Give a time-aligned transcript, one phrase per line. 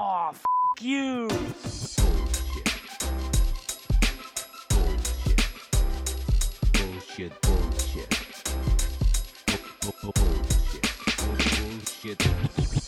[0.00, 0.44] Oh, f
[0.80, 1.28] you.
[6.72, 8.10] Bullshit, bullshit.
[9.82, 10.86] Bu- bu- Bullshit.
[11.58, 12.18] Bullshit.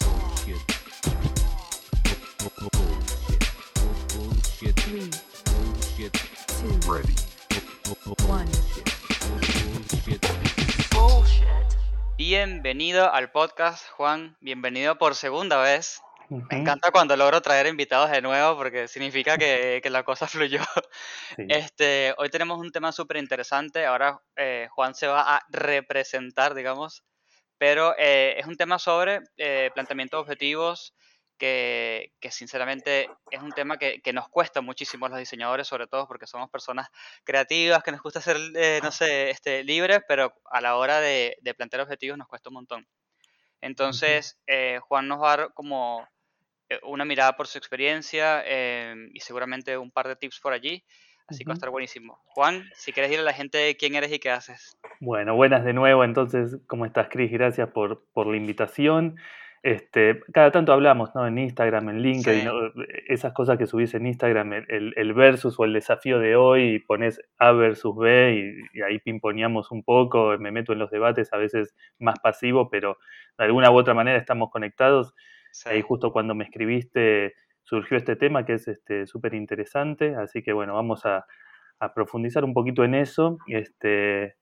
[0.00, 0.62] Bullshit.
[2.38, 3.42] Bu- bu- Bullshit.
[3.74, 4.76] Bu- Bullshit.
[4.76, 5.10] Three,
[5.50, 6.12] Bullshit.
[6.46, 7.14] two, Ready.
[7.84, 8.46] Bu- bu- one.
[10.92, 11.44] Bullshit.
[12.16, 14.36] Bienvenido al podcast, Juan.
[14.40, 16.00] Bienvenido por segunda vez.
[16.30, 20.60] Me encanta cuando logro traer invitados de nuevo porque significa que, que la cosa fluyó.
[21.36, 21.44] Sí.
[21.48, 23.84] Este, hoy tenemos un tema súper interesante.
[23.84, 27.02] Ahora eh, Juan se va a representar, digamos,
[27.58, 30.94] pero eh, es un tema sobre eh, planteamiento de objetivos
[31.36, 35.88] que, que sinceramente es un tema que, que nos cuesta muchísimo a los diseñadores, sobre
[35.88, 36.88] todo porque somos personas
[37.24, 41.36] creativas, que nos gusta ser, eh, no sé, este, libres, pero a la hora de,
[41.40, 42.86] de plantear objetivos nos cuesta un montón.
[43.60, 46.06] Entonces, eh, Juan nos va a dar como
[46.82, 50.84] una mirada por su experiencia eh, y seguramente un par de tips por allí.
[51.28, 52.18] Así que va a estar buenísimo.
[52.26, 54.76] Juan, si quieres decirle a la gente quién eres y qué haces.
[54.98, 56.02] Bueno, buenas de nuevo.
[56.02, 57.30] Entonces, ¿cómo estás, Cris?
[57.30, 59.14] Gracias por, por la invitación.
[59.62, 61.26] Este, cada tanto hablamos, ¿no?
[61.26, 62.46] En Instagram, en LinkedIn, Sí.
[62.46, 62.52] ¿no?
[63.08, 66.62] esas cosas que subís en Instagram, el, el- el versus o el desafío de hoy,
[66.74, 70.90] y pones A versus B y, y ahí pimponeamos un poco, me meto en los
[70.90, 72.96] debates, a veces más pasivo, pero
[73.38, 75.14] de alguna u otra manera estamos conectados.
[75.52, 75.68] Sí.
[75.68, 80.52] Ahí justo cuando me escribiste surgió este tema que es este, súper interesante, así que
[80.52, 81.24] bueno, vamos a,
[81.78, 83.38] a profundizar un poquito en eso.
[83.46, 84.36] Este,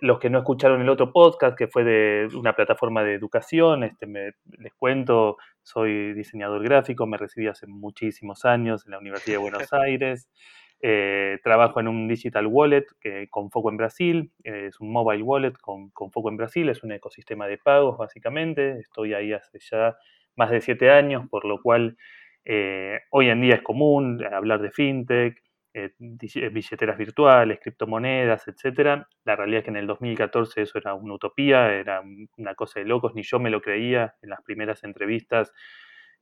[0.00, 4.06] los que no escucharon el otro podcast, que fue de una plataforma de educación, este,
[4.06, 9.42] me- les cuento, soy diseñador gráfico, me recibí hace muchísimos años en la Universidad de
[9.42, 10.28] Buenos Aires.
[10.86, 15.22] Eh, trabajo en un digital wallet que, con foco en Brasil, eh, es un mobile
[15.22, 18.80] wallet con, con foco en Brasil, es un ecosistema de pagos básicamente.
[18.80, 19.96] Estoy ahí hace ya
[20.36, 21.96] más de siete años, por lo cual
[22.44, 29.08] eh, hoy en día es común hablar de fintech, eh, eh, billeteras virtuales, criptomonedas, etcétera.
[29.24, 32.80] La realidad es que en el 2014 eso era una utopía, era un- una cosa
[32.80, 34.14] de locos, ni yo me lo creía.
[34.22, 35.52] En las primeras entrevistas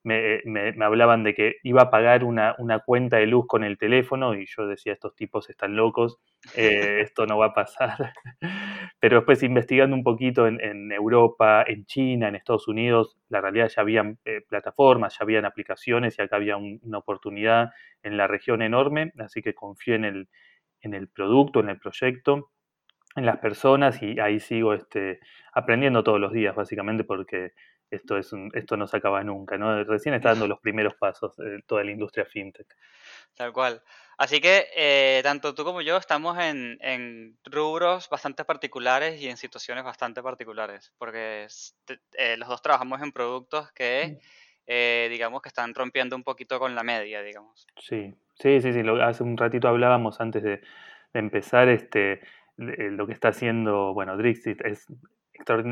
[0.04, 3.64] me, me- me hablaban de que iba a pagar una, una cuenta de luz con
[3.64, 6.18] el teléfono y yo decía, estos tipos están locos,
[6.56, 8.12] eh, esto no va a pasar.
[9.02, 13.68] Pero después investigando un poquito en, en Europa, en China, en Estados Unidos, la realidad
[13.74, 17.70] ya habían eh, plataformas, ya habían aplicaciones y acá había un- una oportunidad
[18.04, 20.28] en la región enorme, así que confié en el,
[20.82, 22.50] en el producto, en el proyecto,
[23.16, 25.20] en las personas y ahí sigo este,
[25.52, 27.52] aprendiendo todos los días, básicamente, porque
[27.92, 29.84] esto, es un- esto no se acaba nunca, ¿no?
[29.84, 32.66] Recién está dando los primeros pasos de toda la industria fintech.
[33.34, 33.82] Tal cual.
[34.18, 39.36] Así que eh, tanto tú como yo estamos en, en rubros bastante particulares y en
[39.36, 41.46] situaciones bastante particulares, porque
[42.18, 44.18] eh, los dos trabajamos en productos que,
[44.66, 47.66] eh, digamos, que están rompiendo un poquito con la media, digamos.
[47.78, 48.82] Sí, sí, sí, sí.
[48.82, 50.58] lo- hace un ratito hablábamos antes de,
[51.12, 52.20] de empezar este,
[52.56, 54.86] lo que está haciendo, bueno, Drixit es,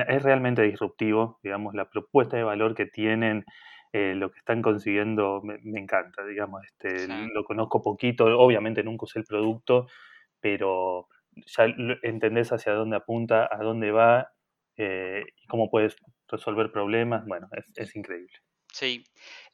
[0.08, 3.44] es realmente disruptivo, digamos, la propuesta de valor que tienen,
[3.92, 7.28] eh, lo que están consiguiendo, me, me encanta, digamos, este, Sí.
[7.34, 9.86] lo conozco poquito, obviamente nunca usé el producto,
[10.40, 11.08] pero
[11.46, 11.66] ya
[12.02, 14.32] entendés hacia dónde apunta, a dónde va
[14.76, 15.96] eh, y cómo puedes
[16.28, 18.32] resolver problemas, bueno, es, es increíble.
[18.72, 19.04] Sí.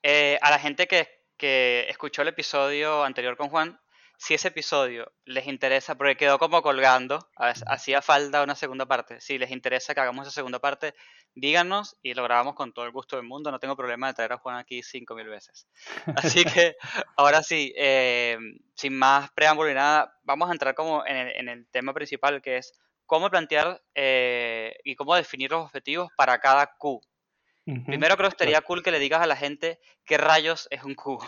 [0.02, 3.78] Eh, a la gente que, que escuchó el episodio anterior con Juan,
[4.18, 9.20] si ese episodio les interesa, porque quedó como colgando, hacía falta una segunda parte.
[9.20, 10.94] Si les interesa que hagamos esa segunda parte,
[11.34, 13.50] díganos y lo grabamos con todo el gusto del mundo.
[13.50, 15.66] No tengo problema de traer a Juan aquí cinco mil veces.
[16.16, 16.76] Así que
[17.16, 18.38] ahora sí, eh,
[18.74, 22.40] sin más preámbulo y nada, vamos a entrar como en el, en el tema principal
[22.40, 22.72] que es
[23.06, 27.00] cómo plantear eh, y cómo definir los objetivos para cada Q.
[27.84, 30.94] Primero creo que estaría cool que le digas a la gente qué rayos es un
[30.94, 31.18] Q.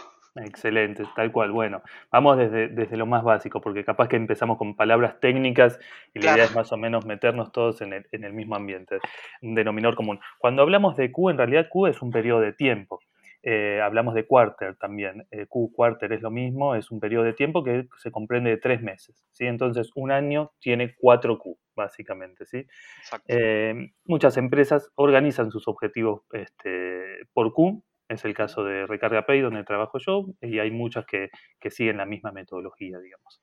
[0.44, 1.52] Excelente, tal cual.
[1.52, 5.78] Bueno, vamos desde, desde lo más básico, porque capaz que empezamos con palabras técnicas
[6.14, 8.98] y la idea es más o menos meternos todos en el, en el mismo ambiente,
[9.42, 10.20] un denominador común.
[10.38, 13.00] Cuando hablamos de Q, en realidad Q es un periodo de tiempo.
[13.42, 15.26] Eh, hablamos de quarter también.
[15.30, 18.56] Eh, Q quarter es lo mismo, es un periodo de tiempo que se comprende de
[18.58, 19.24] tres meses.
[19.32, 19.46] ¿sí?
[19.46, 22.44] Entonces, un año tiene cuatro Q, básicamente.
[22.46, 22.66] ¿sí?
[22.98, 23.26] Exacto.
[23.28, 29.40] Eh, muchas empresas organizan sus objetivos este, por Q, es el caso de Recarga Pay,
[29.40, 31.28] donde trabajo yo, y hay muchas que,
[31.60, 33.40] que siguen la misma metodología, digamos.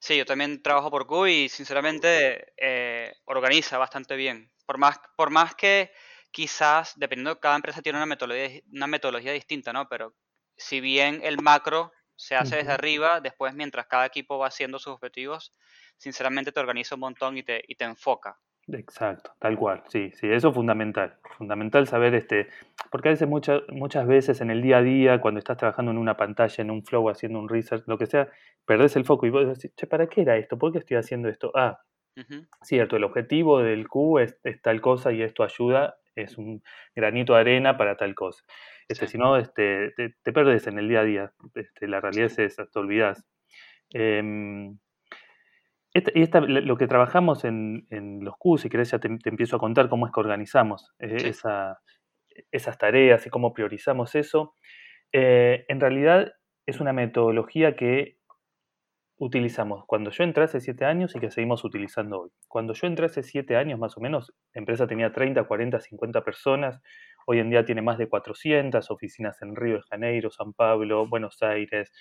[0.00, 4.50] Sí, yo también trabajo por Q y sinceramente eh, organiza bastante bien.
[4.66, 5.92] Por más, por más que
[6.30, 9.88] quizás, dependiendo, cada empresa tiene una metodología, una metodología distinta, ¿no?
[9.90, 10.14] Pero
[10.56, 14.94] si bien el macro se hace desde arriba, después mientras cada equipo va haciendo sus
[14.94, 15.54] objetivos,
[15.98, 18.38] sinceramente te organiza un montón y te, y te enfoca.
[18.72, 22.46] Exacto, tal cual, sí, sí, eso es fundamental, fundamental saber, este,
[22.92, 25.98] porque a veces muchas, muchas veces en el día a día, cuando estás trabajando en
[25.98, 28.28] una pantalla, en un flow, haciendo un research, lo que sea,
[28.66, 30.56] perdés el foco y vos decís, che, ¿para qué era esto?
[30.56, 31.50] ¿Por qué estoy haciendo esto?
[31.56, 31.80] Ah,
[32.62, 36.62] cierto, el objetivo del Q es, es tal cosa y esto ayuda, es un
[36.94, 38.44] granito de arena para tal cosa.
[38.88, 42.00] Este, Sí, si no, este, te, te perdés en el día a día, este, la
[42.00, 43.26] realidad sí, es esa, te olvidás.
[43.92, 44.78] Em,
[45.94, 49.28] esta- y esta- lo que trabajamos en, en los Q, si querés ya te, te
[49.30, 51.80] empiezo a contar cómo es que organizamos eh, sí, esa-
[52.52, 54.54] esas tareas y cómo priorizamos eso.
[55.12, 56.32] Eh, en realidad
[56.66, 58.18] es una metodología que
[59.18, 62.30] utilizamos cuando yo entré hace siete años y que seguimos utilizando hoy.
[62.48, 66.24] Cuando yo entré hace siete años más o menos, la empresa tenía 30, 40, 50
[66.24, 66.80] personas.
[67.26, 71.42] Hoy en día tiene más de 400 oficinas en Río de Janeiro, San Pablo, Buenos
[71.42, 71.92] Aires,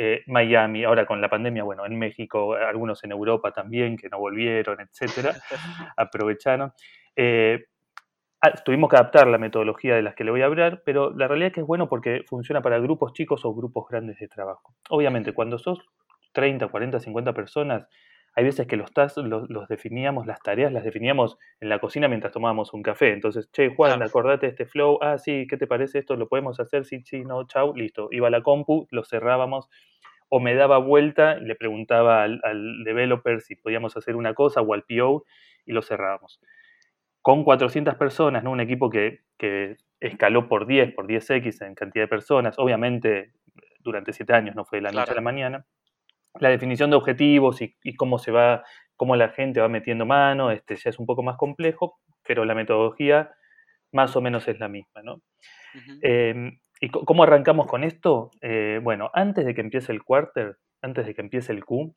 [0.00, 4.20] eh, Miami, ahora con la pandemia, bueno, en México, algunos en Europa también que no
[4.20, 5.34] volvieron, etcétera,
[5.96, 6.72] aprovecharon.
[7.16, 7.64] Eh,
[8.64, 11.48] tuvimos que adaptar la metodología de las que le voy a hablar, pero la realidad
[11.48, 14.76] es que es bueno porque funciona para grupos chicos o grupos grandes de trabajo.
[14.90, 15.80] Obviamente, cuando sos
[16.30, 17.88] 30, 40, 50 personas,
[18.38, 22.06] hay veces que los tasks los, los definíamos, las tareas las definíamos en la cocina
[22.06, 23.12] mientras tomábamos un café.
[23.12, 25.00] Entonces, che, Juan, claro, acordate de este flow.
[25.02, 26.14] Ah, sí, ¿qué te parece esto?
[26.14, 26.84] ¿Lo podemos hacer?
[26.84, 28.06] Sí, sí, no, chau, listo.
[28.12, 29.68] Iba a la compu, lo cerrábamos
[30.28, 34.60] o me daba vuelta y le preguntaba al, al developer si podíamos hacer una cosa
[34.60, 35.24] o al PO
[35.66, 36.40] y lo cerrábamos.
[37.20, 38.52] Con 400 personas, ¿no?
[38.52, 43.32] un equipo que, que escaló por 10, por 10x en cantidad de personas, obviamente
[43.80, 45.66] durante 7 años, no fue de la noche a la mañana.
[46.40, 48.64] La definición de objetivos y, y cómo se va,
[48.96, 52.54] cómo la gente va metiendo mano, este, ya es un poco más complejo, pero la
[52.54, 53.30] metodología
[53.92, 55.22] más o menos es la misma, ¿no?
[56.02, 58.30] Eh, ¿Y cómo arrancamos con esto?
[58.40, 61.94] Eh, bueno, antes de que empiece el quarter, antes de que empiece el Q,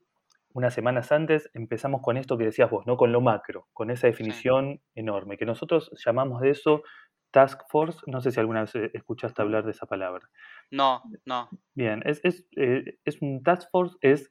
[0.54, 2.98] unas semanas antes empezamos con esto que decías vos, ¿no?
[2.98, 6.84] Con lo macro, con esa definición enorme, que nosotros llamamos de eso
[7.32, 8.00] Task Force.
[8.08, 10.28] No sé si alguna vez eh, escuchaste hablar de esa palabra.
[10.70, 14.30] No, no, Bien, es, es, eh, es un Task Force, es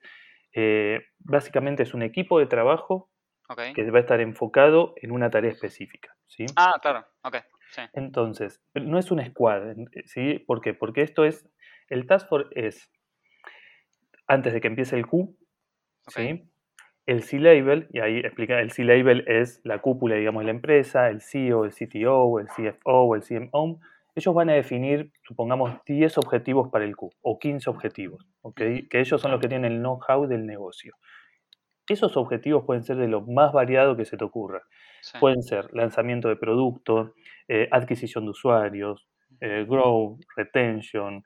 [0.52, 3.10] eh, básicamente es un equipo de trabajo
[3.74, 6.46] que va a estar enfocado en una tarea específica, ¿sí?
[6.54, 7.36] Ah, claro, ok,
[7.72, 9.74] sí, Entonces, no es un squad,
[10.06, 10.38] ¿sí?
[10.46, 10.72] ¿Por qué?
[10.72, 11.48] Porque esto es,
[11.88, 12.92] el task force es,
[14.28, 15.36] antes de que empiece el Q,
[16.06, 16.48] ¿sí?
[17.06, 21.20] El C-Label, y ahí explica, el C-Label es la cúpula, digamos, de la empresa, el
[21.20, 23.80] CEO, el CTO, el CFO, el CMO,
[24.14, 28.60] ellos van a definir, supongamos, 10 objetivos para el Q, o 15 objetivos, ¿ok?
[28.60, 30.94] ujú, Que ellos son los que tienen el know-how del negocio.
[31.88, 34.62] Esos objetivos pueden ser de lo más variado que se te ocurra.
[35.00, 37.14] sí, Pueden ser lanzamiento de producto,
[37.48, 39.08] eh, adquisición de usuarios,
[39.40, 41.24] eh, ujú, grow, retention,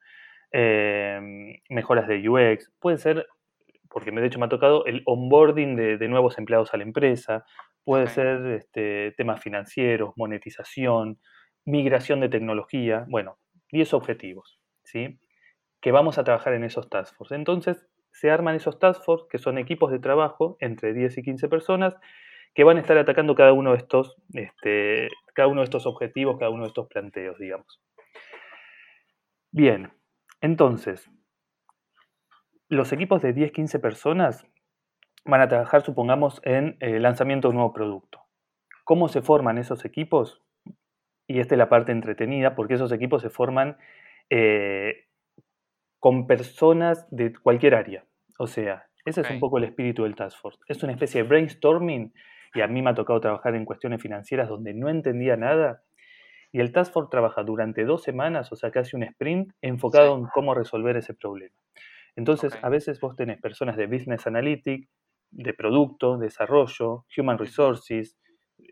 [0.53, 1.21] eh,
[1.69, 2.73] mejoras de UX.
[2.81, 3.26] Puede ser,
[3.94, 7.44] porque de hecho me ha tocado, el onboarding de, de nuevos empleados a la empresa.
[7.85, 11.20] Puede ser este, temas financieros, monetización,
[11.64, 13.06] migración de tecnología.
[13.08, 13.38] Bueno,
[13.70, 15.20] 10 objetivos, ¿sí?
[15.81, 17.37] Que vamos a trabajar en esos task force.
[17.37, 21.49] Entonces, se arman esos task force, que son equipos de trabajo entre 10 y 15
[21.49, 21.97] personas,
[22.52, 26.37] que van a estar atacando cada uno de estos, este, cada uno de estos objetivos,
[26.37, 27.81] cada uno de estos planteos, digamos.
[29.52, 29.93] Bien,
[30.40, 31.08] entonces,
[32.69, 34.46] los equipos de 10, 15 personas
[35.25, 38.20] van a trabajar, supongamos, en el lanzamiento de un nuevo producto.
[38.84, 40.43] ¿Cómo se forman esos equipos?
[41.26, 43.78] Y esta es la parte entretenida, porque esos equipos se forman
[44.28, 45.06] eh,
[45.99, 48.04] con personas de cualquier área.
[48.38, 50.61] O sea, ese es un poco el espíritu del Task Force.
[50.68, 52.12] Es una especie de brainstorming
[52.54, 55.83] y a mí me ha tocado trabajar en cuestiones financieras donde no entendía nada.
[56.52, 60.23] Y el Task Force trabaja durante dos semanas, o sea, casi un sprint, enfocado sí,
[60.23, 61.54] en cómo resolver ese problema.
[62.16, 64.88] Entonces, a veces vos tenés personas de Business Analytics,
[65.30, 68.18] de producto, desarrollo, Human Resources,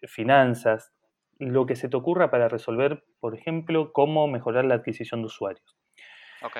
[0.06, 0.92] finanzas,
[1.38, 5.76] lo que se te ocurra para resolver, por ejemplo, cómo mejorar la adquisición de usuarios.
[6.42, 6.56] ok,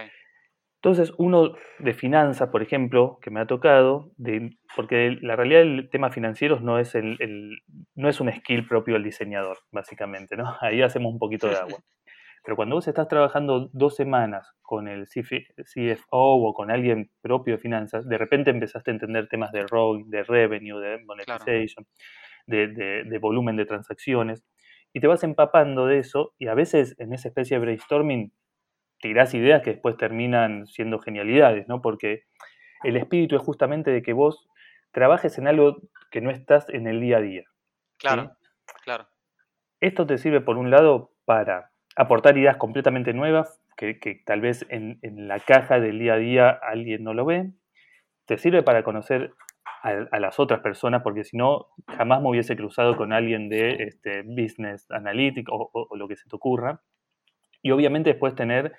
[0.83, 5.89] Entonces, uno de finanzas, por ejemplo, que me ha tocado, de, porque la realidad del
[5.91, 7.59] tema financieros no es, el, el-
[7.95, 10.45] no es un skill propio del diseñador, básicamente, ¿no?
[10.61, 11.81] Ahí hacemos un poquito de agua.
[12.45, 17.63] Pero cuando vos estás trabajando dos semanas con el CFO o con alguien propio de
[17.63, 21.87] finanzas, de repente empezaste a entender temas de ROI, de revenue, de claro, monetization,
[22.47, 24.45] de, de- de volumen de transacciones,
[24.93, 28.33] y te vas empapando de eso, y a veces en esa especie de brainstorming
[29.01, 31.83] tirás ideas que después terminan siendo genialidades, ¿no?
[31.83, 32.25] Porque
[32.85, 34.49] el espíritu es justamente de que vos
[34.93, 35.79] trabajes en algo
[36.11, 37.51] que no estás en el día a día, ¿sí?
[37.99, 38.37] claro,
[38.85, 39.09] claro,
[39.81, 44.67] Esto te sirve, por un lado, para aportar ideas completamente nuevas, que, que tal vez
[44.71, 47.51] en, en la caja del día a día alguien no lo ve.
[48.27, 49.33] Te sirve para conocer
[49.83, 53.85] a, a las otras personas, porque si no, jamás me hubiese cruzado con alguien de
[53.85, 56.83] este, Business Analytics o, o- o lo que se te ocurra.
[57.63, 58.73] Y obviamente después tener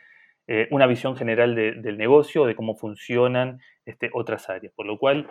[0.48, 4.74] eh, una visión general de- del negocio, de cómo funcionan este, otras áreas.
[4.76, 5.30] Por lo cual,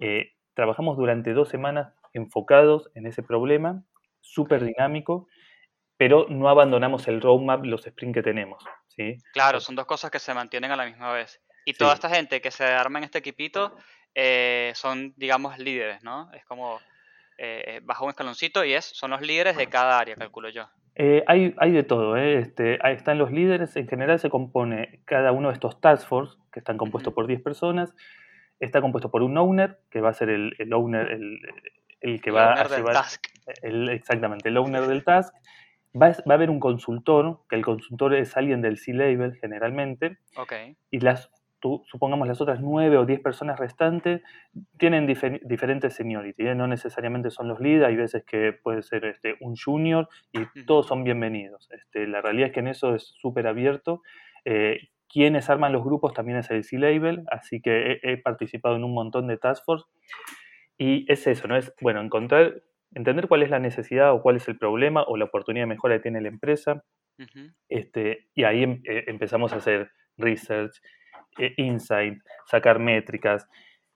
[0.00, 3.84] eh, trabajamos durante dos semanas enfocados en ese problema,
[4.20, 5.28] súper dinámico,
[6.00, 8.64] pero no abandonamos el roadmap, los sprints que tenemos.
[8.88, 9.18] ¿sí?
[9.34, 11.42] Claro, son dos cosas que se mantienen a la misma vez.
[11.66, 11.96] Y toda Sí.
[11.96, 13.76] esta gente que se arma en este equipito
[14.14, 16.32] eh, son, digamos, líderes, ¿no?
[16.32, 16.80] Es como
[17.36, 20.70] eh, baja un escaloncito y es, son los líderes de cada área, calculo yo.
[20.94, 22.38] Eh, hay, hay de todo, ¿eh?
[22.38, 26.38] este, ahí están los líderes, en general se compone cada uno de estos task force,
[26.50, 27.94] que están compuestos por 10 personas,
[28.58, 31.40] está compuesto por un owner, que va a ser el, el owner, el,
[32.00, 33.26] el que El va owner a del llevar, task.
[33.62, 35.34] el- exactamente, el owner del task.
[35.94, 40.18] Va, a- va a haber un consultor, que el consultor es alguien del C-Level generalmente,
[40.36, 40.52] Ok.
[40.90, 44.22] y las, tú- supongamos las otras 9 o 10 personas restantes
[44.78, 46.54] tienen dife- diferentes seniority, ¿eh?
[46.54, 50.86] no necesariamente son los lead, hay veces que puede ser este, un junior y todos
[50.86, 51.68] son bienvenidos.
[51.72, 54.02] Este, la realidad es que en eso es súper abierto.
[54.44, 58.84] Eh, quienes arman los grupos también es el C-Label, así que he, he participado en
[58.84, 59.86] un montón de task force
[60.78, 61.56] y es eso, ¿no?
[61.56, 62.62] Es, bueno, encontrar,
[62.94, 65.96] entender cuál es la necesidad o cuál es el problema o la oportunidad de mejora
[65.96, 66.82] que tiene la empresa,
[67.68, 70.80] este, y ahí em- eh, empezamos a hacer research,
[71.38, 73.46] eh, insight, sacar métricas.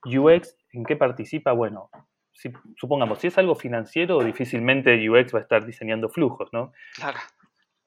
[0.05, 1.53] UX, ¿en qué participa?
[1.53, 1.89] Bueno,
[2.33, 6.73] si, supongamos, si es algo financiero, difícilmente UX va a estar diseñando flujos, ¿no?
[6.97, 7.19] Claro.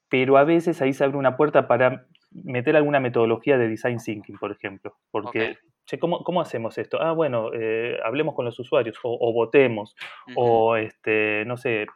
[0.10, 4.38] Pero a veces ahí se abre una puerta para meter alguna metodología de design thinking,
[4.38, 4.98] por ejemplo.
[5.12, 5.58] Porque.
[5.88, 7.02] Che, ¿cómo, cómo hacemos esto?
[7.02, 9.96] Ah, bueno, eh, hablemos con los usuarios o, o votemos
[10.36, 11.88] o este, no sé,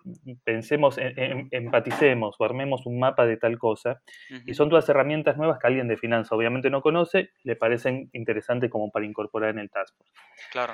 [0.44, 4.02] pensemos, en- en- empaticemos o armemos un mapa de tal cosa.
[4.48, 8.72] Y son todas herramientas nuevas que alguien de finanzas obviamente no conoce, le parecen interesantes
[8.72, 10.12] como para incorporar en el Task Force.
[10.52, 10.74] Claro.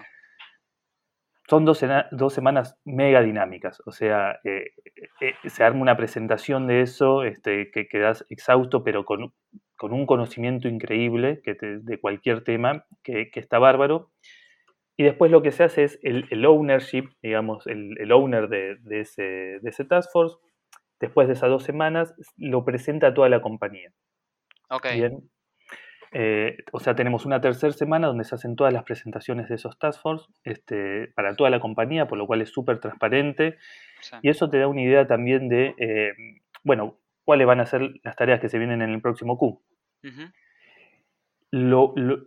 [1.49, 4.71] Son dos, dos semanas mega dinámicas, o sea, eh,
[5.21, 9.33] eh, se arma una presentación de eso este, que quedas exhausto, pero con,
[9.77, 14.11] con un conocimiento increíble que te- de cualquier tema, que, que está bárbaro.
[14.97, 18.77] Y después lo que se hace es el, el ownership, digamos, el, el owner de,
[18.81, 19.23] de ese,
[19.61, 20.37] de ese task force,
[20.99, 23.91] después de esas dos semanas, lo presenta a toda la compañía.
[24.69, 24.87] Ok.
[24.95, 25.29] Bien.
[26.13, 29.77] Eh, o sea, tenemos una tercera semana donde se hacen todas las presentaciones de esos
[29.77, 33.57] task force este, para toda la compañía, por lo cual es súper transparente.
[34.01, 34.15] Sí.
[34.23, 36.13] Y eso te da una idea también de, eh,
[36.63, 39.61] bueno, cuáles van a ser las tareas que se vienen en el próximo Q.
[41.51, 42.19] Lo- lo-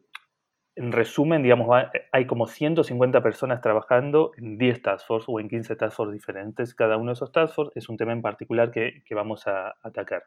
[0.77, 5.49] en resumen, digamos, va- hay como 150 personas trabajando en 10 task force o en
[5.49, 6.75] 15 task force diferentes.
[6.75, 9.75] Cada uno de esos task force es un tema en particular que, que vamos a
[9.83, 10.25] atacar.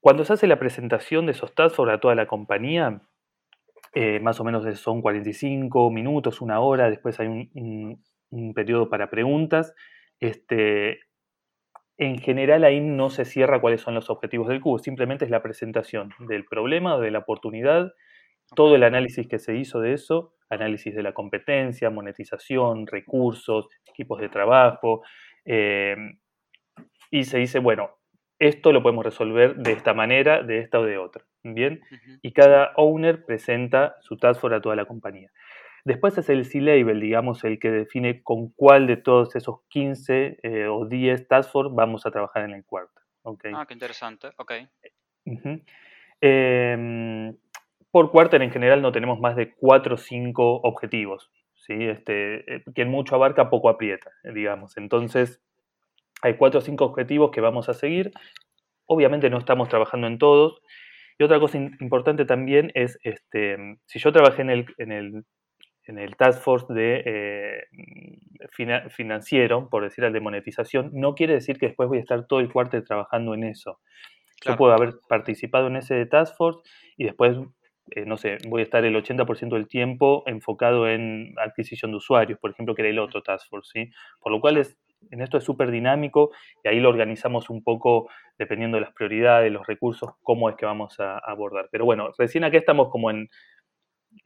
[0.00, 3.02] Cuando se hace la presentación de esos task force a toda la compañía,
[3.92, 8.88] eh, más o menos son 45 minutos, una hora, después hay un, un- un periodo
[8.88, 9.74] para preguntas.
[10.18, 11.00] Este,
[11.98, 15.42] en general ahí no se cierra cuáles son los objetivos del cubo, simplemente es la
[15.42, 17.92] presentación del problema de la oportunidad,
[18.54, 24.20] todo el análisis que se hizo de eso, análisis de la competencia, monetización, recursos, equipos
[24.20, 25.02] de trabajo,
[25.44, 25.96] eh,
[27.10, 27.90] y se dice, bueno,
[28.38, 31.24] esto lo podemos resolver de esta manera, de esta o de otra.
[31.42, 31.80] Bien,
[32.22, 35.30] y cada owner presenta su task force a toda la compañía.
[35.86, 40.66] Después es el C-Label, digamos, el que define con cuál de todos esos 15 eh,
[40.66, 43.00] o 10 task force vamos a trabajar en el cuarto.
[43.22, 43.44] ¿ok?
[43.54, 44.30] Ah, qué interesante.
[44.36, 44.52] Ok.
[46.20, 47.36] Em,
[47.92, 51.30] por quarter en general no tenemos más de 4 o 5 objetivos.
[51.54, 51.74] ¿sí?
[51.74, 54.76] Este, eh, quien mucho abarca, poco aprieta, digamos.
[54.78, 55.40] Entonces,
[56.20, 58.10] hay 4 o 5 objetivos que vamos a seguir.
[58.86, 60.60] Obviamente no estamos trabajando en todos.
[61.16, 65.24] Y otra cosa importante también es, este, si yo trabajé en el, en el,
[65.86, 67.64] en el task force de eh,
[68.52, 72.26] fina- financiero, por decir al de monetización, no quiere decir que después voy a estar
[72.26, 73.80] todo el quarter trabajando en eso.
[74.44, 76.60] Yo puedo haber participado en ese task force
[76.96, 77.36] y después,
[77.90, 82.38] eh, no sé, voy a estar el 80% del tiempo enfocado en adquisición de usuarios,
[82.38, 83.90] por ejemplo, que era el otro task force, ¿sí?
[84.20, 84.78] Por lo cual es,
[85.10, 86.30] en esto es súper dinámico
[86.64, 90.66] y ahí lo organizamos un poco dependiendo de las prioridades, los recursos, cómo es que
[90.66, 91.68] vamos a abordar.
[91.72, 93.28] Pero bueno, recién acá estamos como en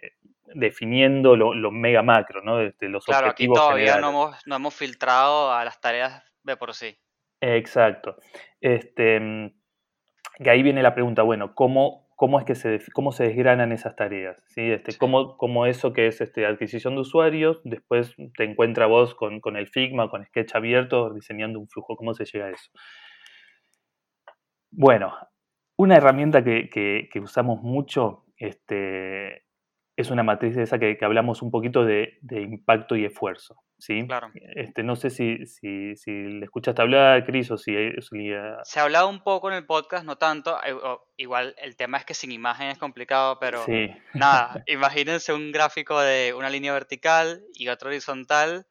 [0.03, 0.11] eh,
[0.55, 2.57] definiendo lo, lo mega macro, ¿no?
[2.59, 6.57] De, de los Claro, aquí todavía no hemos, no hemos filtrado a las tareas de
[6.57, 6.97] por sí.
[7.41, 8.17] Exacto.
[8.61, 9.51] Este, mm,
[10.43, 13.97] que ahí viene la pregunta, bueno, ¿cómo, cómo es que se, cómo se desgranan esas
[13.97, 14.43] tareas?
[14.49, 14.71] ¿sí?
[14.73, 14.99] Este, Sí.
[14.99, 19.57] ¿cómo, cómo eso que es este, adquisición de usuarios, después te encuentra vos con, con
[19.57, 21.97] el Figma, con Sketch abierto, diseñando un flujo?
[21.97, 22.71] ¿Cómo se llega a eso?
[24.71, 25.15] Bueno,
[25.77, 29.45] una herramienta que, que- que usamos mucho este,
[30.01, 33.57] es una matriz de esa que, que hablamos un poquito de, de impacto y esfuerzo.
[33.79, 34.07] ¿sí?
[34.07, 34.29] Claro.
[34.57, 37.73] Este, no sé si, si, si le escuchaste hablar, Cris, o si...
[38.01, 38.31] si,
[38.65, 40.59] Se ha hablado un poco en el podcast, no tanto.
[40.65, 40.75] eh,
[41.17, 46.01] Igual el tema es que sin imagen es complicado, pero sí, nada, imagínense un gráfico
[46.01, 48.67] de una línea vertical y otra horizontal,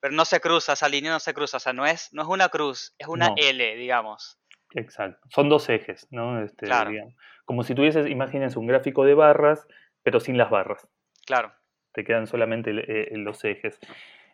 [0.00, 2.28] pero no se cruza, esa línea no se cruza, o sea, no es, no es
[2.28, 3.34] una cruz, es una No.
[3.36, 4.38] L, digamos.
[4.74, 5.20] exacto.
[5.30, 6.42] Son dos ejes, ¿no?
[6.42, 6.90] Este, Claro.
[6.90, 7.14] digamos.
[7.44, 9.66] Como si tuvieses, imagínense, un gráfico de barras,
[10.02, 10.88] pero sin las barras.
[11.26, 11.52] Claro,
[11.92, 13.78] te quedan solamente eh, los ejes.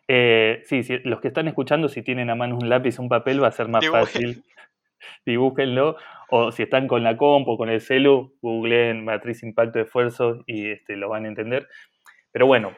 [0.07, 3.09] Eh, sí, sí, los que están escuchando, si tienen a mano un lápiz o un
[3.09, 4.05] papel, va a ser más Dibujen.
[4.05, 4.43] fácil.
[5.25, 5.97] Dibújenlo.
[6.29, 10.43] O si están con la comp o con el celu, googleen matriz impacto de esfuerzo
[10.45, 11.67] y este, lo van a entender.
[12.31, 12.75] Pero bueno,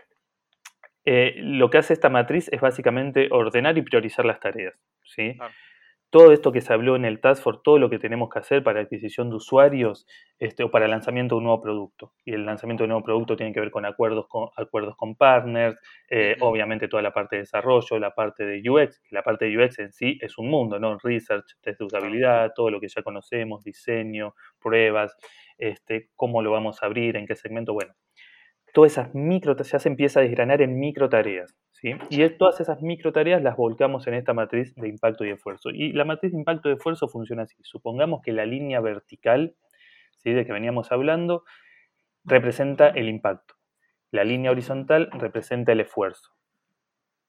[1.06, 4.76] eh, lo que hace esta matriz es básicamente ordenar y priorizar las tareas.
[5.04, 5.36] ¿sí?
[5.36, 5.54] Claro.
[6.12, 8.64] Todo esto que se habló en el Task Force, todo lo que tenemos que hacer
[8.64, 10.08] para adquisición de usuarios
[10.40, 12.14] este, o para lanzamiento de un nuevo producto.
[12.26, 15.16] Y el lanzamiento de un nuevo producto tiene que ver con acuerdos con, acuerdos con
[15.16, 19.46] partners, eh, obviamente toda la parte de desarrollo, la parte de UX, que la parte
[19.46, 20.98] de UX en sí es un mundo, ¿no?
[20.98, 25.16] Research, test de usabilidad, todo lo que ya conocemos, diseño, pruebas,
[25.60, 27.94] este, cómo lo vamos a abrir, en qué segmento, bueno.
[28.74, 33.14] Todas esas micro, ya se empieza a desgranar en micro tareas, Y todas esas micro
[33.14, 35.70] tareas las volcamos en esta matriz de impacto y esfuerzo.
[35.70, 37.56] Y la matriz de impacto y esfuerzo funciona así.
[37.62, 39.56] Supongamos que la línea vertical,
[40.18, 40.34] ¿sí?
[40.34, 41.46] De que veníamos hablando,
[42.26, 43.56] representa el impacto.
[44.12, 46.32] La línea horizontal representa el esfuerzo.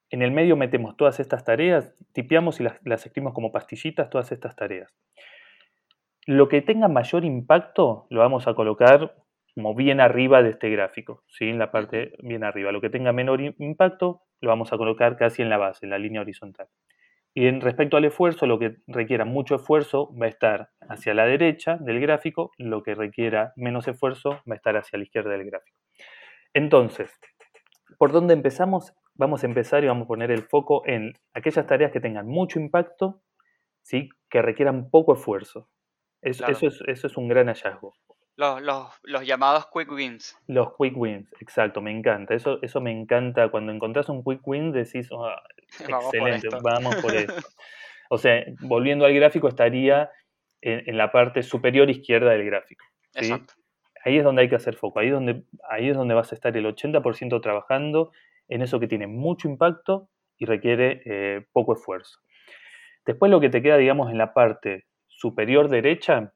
[0.09, 4.33] En el medio metemos todas estas tareas, tipeamos y las, las escribimos como pastillitas, todas
[4.33, 4.93] estas tareas.
[6.25, 9.15] Lo que tenga mayor impacto lo vamos a colocar
[9.55, 11.47] como bien arriba de este gráfico, ¿sí?
[11.49, 12.71] en la parte bien arriba.
[12.71, 15.91] Lo que tenga menor im- impacto lo vamos a colocar casi en la base, en
[15.91, 16.67] la línea horizontal.
[17.33, 21.25] Y en respecto al esfuerzo, lo que requiera mucho esfuerzo va a estar hacia la
[21.25, 25.45] derecha del gráfico, lo que requiera menos esfuerzo va a estar hacia la izquierda del
[25.45, 25.77] gráfico.
[26.53, 27.17] Entonces,
[27.97, 28.93] ¿por dónde empezamos?
[29.13, 32.59] Vamos a empezar y vamos a poner el foco en aquellas tareas que tengan mucho
[32.59, 33.21] impacto,
[33.81, 34.09] ¿sí?
[34.29, 35.69] que requieran poco esfuerzo.
[36.21, 36.53] Es- Claro.
[36.53, 37.93] eso, es, eso es un gran hallazgo.
[38.35, 40.37] Los, los, los llamados quick wins.
[40.47, 42.33] Los quick wins, exacto, me encanta.
[42.33, 43.49] Eso, eso me encanta.
[43.49, 45.41] Cuando encontrás un quick win decís, "Ah,
[45.89, 47.47] Vamos por excelente, vamos por esto.
[48.09, 50.09] O sea, volviendo al gráfico, estaría
[50.61, 52.85] en, en la parte superior izquierda del gráfico.
[53.13, 53.25] ¿sí?
[53.25, 53.53] Exacto.
[54.03, 56.35] Ahí es donde hay que hacer foco, ahí es donde, ahí es donde vas a
[56.35, 58.11] estar el 80% trabajando
[58.47, 62.19] en eso que tiene mucho impacto y requiere eh, poco esfuerzo.
[63.05, 66.33] Después lo que te queda, digamos, en la parte superior derecha,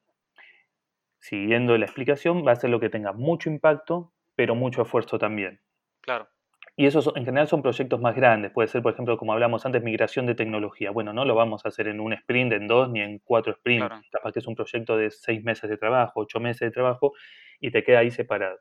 [1.26, 5.60] siguiendo la explicación, va a ser lo que tenga mucho impacto, pero mucho esfuerzo también.
[6.00, 6.28] Claro.
[6.76, 8.52] Y esos en general son proyectos más grandes.
[8.52, 10.90] Puede ser, por ejemplo, como hablamos antes, migración de tecnología.
[10.90, 13.86] Bueno, no lo vamos a hacer en un sprint, en dos, ni en cuatro sprints.
[13.88, 14.02] Claro.
[14.12, 17.12] Capaz que es un proyecto de seis meses de trabajo, ocho meses de trabajo,
[17.60, 18.58] y te queda ahí separado.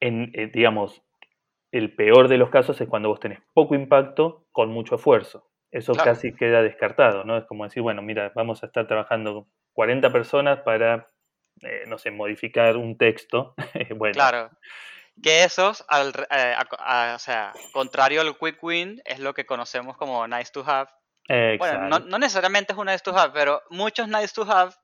[0.00, 1.02] En, eh, digamos,
[1.70, 5.48] el peor de los casos es cuando vos tenés poco impacto con mucho esfuerzo.
[5.70, 6.10] Eso Claro.
[6.10, 7.38] casi queda descartado, ¿no?
[7.38, 11.11] Es como decir, bueno, mira, vamos a estar trabajando 40 personas para,
[11.62, 13.54] eh, no sé, modificar un texto.
[13.96, 14.50] bueno, Claro.
[15.22, 16.66] Que esos, al, eh, a-
[17.12, 20.88] a- o sea, contrario al quick win, es lo que conocemos como nice to have.
[21.58, 24.74] Bueno, no, no necesariamente es un nice to have, pero muchos nice to have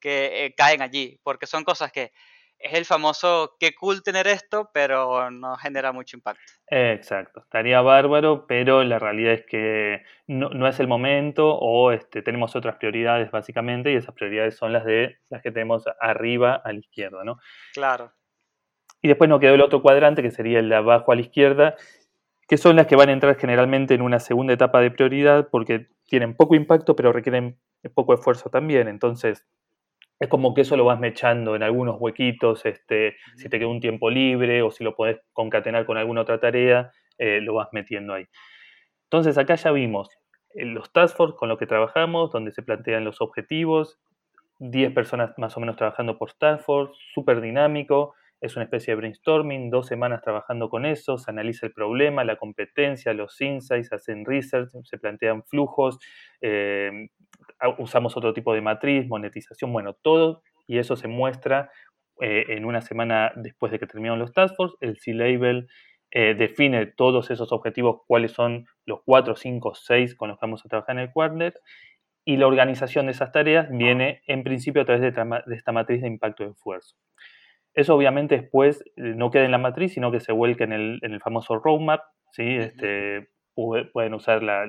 [0.00, 2.12] que eh, caen allí, porque son cosas que
[2.58, 6.42] es el famoso qué cool tener esto, pero no genera mucho impacto.
[6.68, 12.22] Exacto, estaría bárbaro, pero la realidad es que no, no es el momento o este,
[12.22, 16.72] tenemos otras prioridades básicamente y esas prioridades son las de las que tenemos arriba a
[16.72, 17.38] la izquierda, ¿no?
[17.72, 18.12] Claro,
[19.02, 21.76] Y después nos quedó el otro cuadrante que sería el de abajo a la izquierda,
[22.48, 25.88] que son las que van a entrar generalmente en una segunda etapa de prioridad porque
[26.06, 27.58] tienen poco impacto pero requieren
[27.94, 28.88] poco esfuerzo también.
[28.88, 29.44] Entonces,
[30.18, 33.80] es como que eso lo vas mechando en algunos huequitos, este, si te queda un
[33.80, 38.14] tiempo libre o si lo podés concatenar con alguna otra tarea, eh, lo vas metiendo
[38.14, 38.26] ahí.
[39.04, 40.08] Entonces, acá ya vimos
[40.54, 43.98] eh, los task force con los que trabajamos, donde se plantean los objetivos,
[44.58, 48.96] 10 personas más o menos trabajando por task force, súper dinámico, es una especie de
[48.96, 54.24] brainstorming, dos semanas trabajando con eso, se analiza el problema, la competencia, los insights, hacen
[54.26, 55.98] research, se plantean flujos,
[56.40, 57.08] eh,
[57.78, 61.70] usamos otro tipo de matriz, monetización, bueno, todo, y eso se muestra
[62.20, 65.68] eh, en una semana después de que terminaron los task force, el C-Label
[66.10, 70.64] eh, define todos esos objetivos, cuáles son los 4, 5, 6 con los que vamos
[70.64, 71.54] a trabajar en el quarter,
[72.24, 76.08] y la organización de esas tareas viene en principio a través de, esta matriz de
[76.08, 76.96] impacto de esfuerzo.
[77.74, 80.98] Eso obviamente después eh, no queda en la matriz, sino que se vuelca en el,
[81.02, 82.00] en el famoso roadmap,
[82.32, 82.42] ¿sí?
[82.56, 84.66] Este, pu- pueden usar la,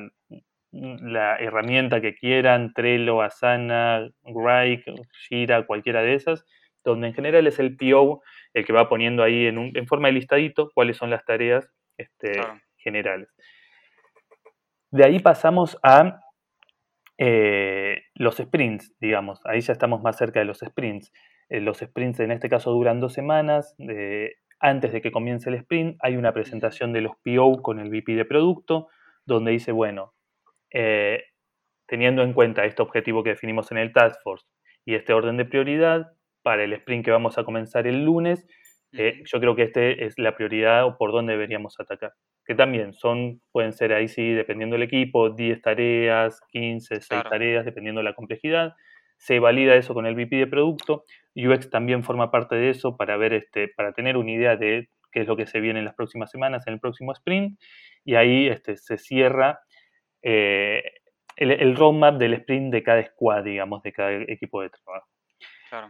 [0.72, 4.94] la herramienta que quieran, Trello, Asana, Grike,
[5.28, 6.46] Jira, cualquiera de esas,
[6.84, 8.22] donde en general es el PO
[8.54, 11.70] el que va poniendo ahí en, un- en forma de listadito cuáles son las tareas
[11.98, 12.40] este,
[12.78, 13.30] generales.
[14.92, 16.22] De ahí pasamos a
[17.18, 19.42] eh, los sprints, digamos.
[19.46, 21.12] Ahí ya estamos más cerca de los sprints.
[21.50, 23.76] Eh, los sprints en este caso duran dos semanas.
[23.80, 27.90] eh, antes de que comience el sprint hay una presentación de los PO con el
[27.90, 28.88] VP de producto,
[29.26, 30.14] donde dice, bueno,
[30.72, 31.24] eh,
[31.88, 34.46] teniendo en cuenta este objetivo que definimos en el Task Force
[34.86, 36.08] y este orden de prioridad,
[36.44, 38.48] para el sprint que vamos a comenzar el lunes,
[38.94, 42.14] eh, yo creo que este es la prioridad o por dónde deberíamos atacar.
[42.46, 47.30] Que también son, pueden ser ahí sí, dependiendo del equipo, 10 tareas, 15, 6 Claro.
[47.30, 48.74] tareas, dependiendo de la complejidad.
[49.18, 51.04] Se valida eso con el VP de producto.
[51.36, 55.22] UX también forma parte de eso para ver, este, para tener una idea de qué
[55.22, 57.60] es lo que se viene en las próximas semanas, en el próximo sprint.
[58.06, 59.60] Y ahí este, se cierra
[60.30, 60.84] eh,
[61.38, 65.08] el, el roadmap del sprint de cada squad, digamos, de cada equipo de trabajo.
[65.70, 65.90] Claro.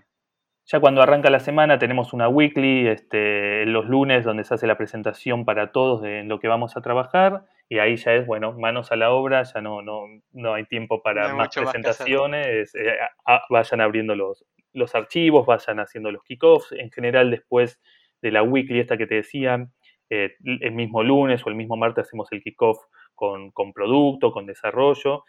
[0.69, 4.75] Ya cuando arranca la semana tenemos una weekly, este, los lunes, donde se hace la
[4.77, 7.45] presentación para todos de lo que vamos a trabajar.
[7.69, 11.01] Y ahí ya es, bueno, manos a la obra, ya no, no, no hay tiempo
[11.01, 12.75] para No hay más presentaciones.
[12.75, 16.73] eh, a- vayan abriendo los, los archivos, vayan haciendo los kickoffs.
[16.73, 17.79] En general, después
[18.21, 19.65] de la weekly esta que te decía,
[20.09, 22.77] eh, el mismo lunes o el mismo martes hacemos el kickoff
[23.17, 25.25] con, con producto, con desarrollo.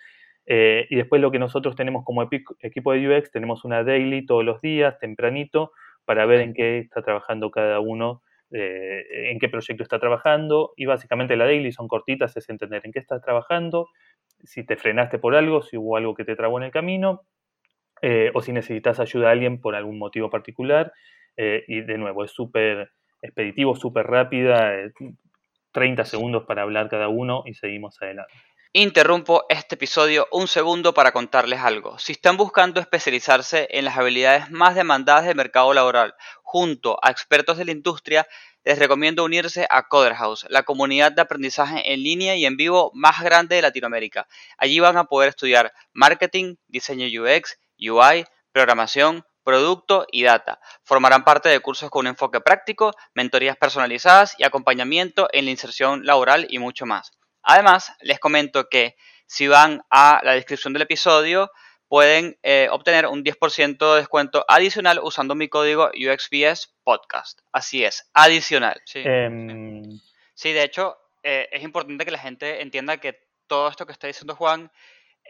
[0.50, 4.44] Eh, y después lo que nosotros tenemos como equipo de UX, tenemos una daily todos
[4.44, 5.72] los días, tempranito,
[6.04, 10.72] para ver en qué está trabajando cada uno, eh, en qué proyecto está trabajando.
[10.76, 13.88] Y básicamente la daily son cortitas, es entender en qué estás trabajando,
[14.42, 17.22] si te frenaste por algo, si hubo algo que te trabó en el camino,
[18.00, 20.92] eh, o si necesitas ayuda a alguien por algún motivo particular.
[21.36, 22.90] Y de nuevo, es súper
[23.22, 24.74] expeditivo, súper rápida,
[25.78, 28.34] 30 segundos para hablar cada uno y seguimos adelante.
[28.72, 32.00] Interrumpo este episodio un segundo para contarles algo.
[32.00, 37.58] Si están buscando especializarse en las habilidades más demandadas del mercado laboral junto a expertos
[37.58, 38.26] de la industria,
[38.64, 42.90] les recomiendo unirse a Coder House, la comunidad de aprendizaje en línea y en vivo
[42.92, 44.26] más grande de Latinoamérica.
[44.58, 50.60] Allí van a poder estudiar marketing, diseño UX, UI, programación, producto y data.
[50.84, 56.04] Formarán parte de cursos con un enfoque práctico, mentorías personalizadas y acompañamiento en la inserción
[56.04, 57.12] laboral y mucho más.
[57.42, 58.94] Además, les comento que
[59.26, 61.50] si van a la descripción del episodio,
[61.88, 67.40] pueden eh, obtener un 10% de descuento adicional usando mi código UXPS Podcast.
[67.50, 68.82] Así es, adicional.
[68.84, 69.98] Sí, Em,
[70.34, 74.08] Sí, de hecho, eh, es importante que la gente entienda que todo esto que está
[74.08, 74.70] diciendo Juan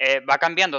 [0.01, 0.79] eh, va cambiando,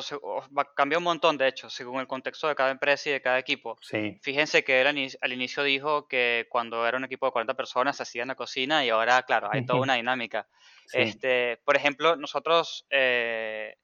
[0.57, 3.37] va, cambia un montón, de hecho, según el contexto de cada empresa y de cada
[3.37, 3.77] equipo.
[3.81, 4.87] sí, Fíjense que él
[5.21, 8.35] al inicio, dijo que cuando era un equipo de 40 personas se hacía en la
[8.35, 10.47] cocina y ahora, claro, hay toda una dinámica.
[10.87, 10.99] sí.
[10.99, 13.75] Este, por ejemplo, nosotros eh,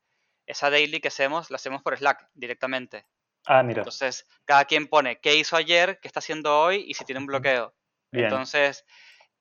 [0.45, 3.05] esa daily que hacemos la hacemos por Slack directamente.
[3.45, 7.03] Ah, mira, Entonces, cada quien pone qué hizo ayer, qué está haciendo hoy y si
[7.03, 7.75] tiene un bloqueo.
[8.11, 8.25] bien.
[8.25, 8.85] Entonces,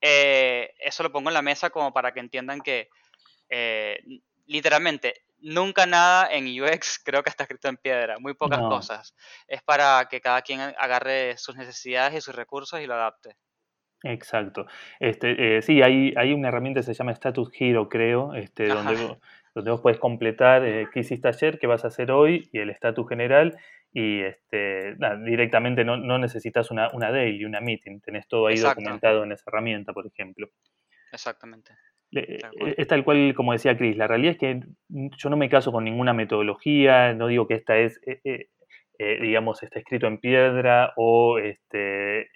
[0.01, 2.89] eh, eso lo pongo en la mesa como para que entiendan que
[4.47, 8.69] literalmente nunca nada en UX creo que está escrito en piedra, muy pocas No.
[8.69, 9.15] cosas.
[9.47, 13.37] Es para que cada quien agarre sus necesidades y sus recursos y lo adapte.
[14.03, 14.67] Exacto.
[15.01, 18.97] Este, eh, sí, hay, hay una herramienta que se llama Status Hero, creo, este, donde,
[18.97, 19.19] vos,
[19.55, 22.71] donde vos puedes completar eh, qué hiciste ayer, qué vas a hacer hoy y el
[22.71, 23.57] estatus general.
[23.93, 28.01] Y este, directamente no, no necesitas una, una daily, una meeting.
[28.01, 28.81] Tenés todo ahí Exacto.
[28.81, 30.49] documentado en esa herramienta, por ejemplo.
[31.15, 31.73] Exactamente.
[32.13, 35.73] Eh, Es tal cual como decía Chris, la realidad es que yo no me caso
[35.73, 38.49] con ninguna metodología, no digo que esta es, eh, eh,
[38.99, 42.29] eh, digamos, está escrito en piedra o este,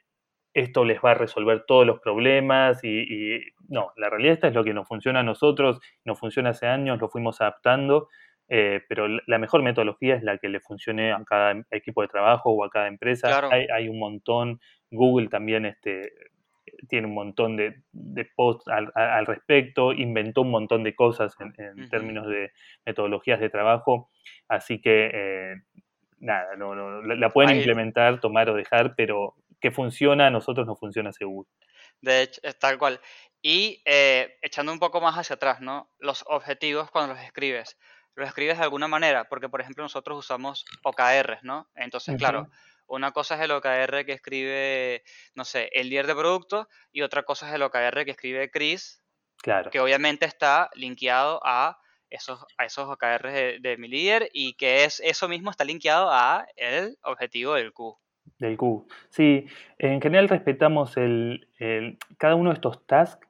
[0.55, 2.88] esto les va a resolver todos los problemas y,
[3.37, 6.67] y no, la realidad esta es lo que nos funciona a nosotros, nos funciona hace
[6.67, 8.09] años, lo fuimos adaptando,
[8.49, 12.51] eh, pero la- mejor metodología es la que le funcione a cada equipo de trabajo
[12.51, 13.29] o a cada empresa.
[13.29, 13.51] Claro.
[13.53, 14.59] Hay, hay un montón,
[14.91, 16.11] Google también este,
[16.88, 21.88] tiene un montón de, de posts al, respecto, inventó un montón de cosas en, en
[21.88, 22.53] términos de
[22.87, 24.11] metodologías de trabajo,
[24.49, 25.55] así que eh,
[26.19, 30.31] nada, no, no, la, la pueden Ahí- implementar, tomar o dejar, pero que funciona a
[30.31, 31.49] nosotros nos funciona seguro.
[32.01, 33.01] De hecho, es tal cual.
[33.43, 35.91] Y eh, echando un poco más hacia atrás, ¿no?
[35.99, 37.77] Los objetivos cuando los escribes.
[38.14, 41.69] Los escribes de alguna manera, porque por ejemplo nosotros usamos OKRs, ¿no?
[41.75, 42.49] Entonces, claro.
[42.88, 45.03] Una cosa es el OKR que escribe,
[45.35, 49.03] no sé, el líder de producto, y otra cosa es el OKR que escribe Chris,
[49.40, 51.79] Claro, que obviamente está linkeado a
[52.11, 56.11] esos, a esos OKRs de, de mi líder, y que es eso mismo está linkeado
[56.11, 57.96] a el objetivo del Q.
[58.38, 58.88] del Q.
[59.11, 59.46] Sí,
[59.79, 63.27] en general respetamos el, el- cada uno de estos tasks,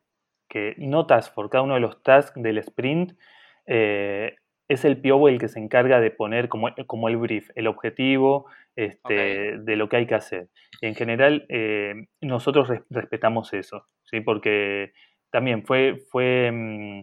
[0.48, 3.18] que no task for cada uno de los tasks del sprint,
[3.66, 4.34] eh,
[4.68, 8.46] es el PO el que se encarga de poner como, como el brief, el objetivo
[8.76, 10.48] este, de lo que hay que hacer.
[10.82, 14.20] En general, eh, nosotros respetamos eso, ¿sí?
[14.20, 14.92] porque
[15.30, 17.02] también fue, fue mm,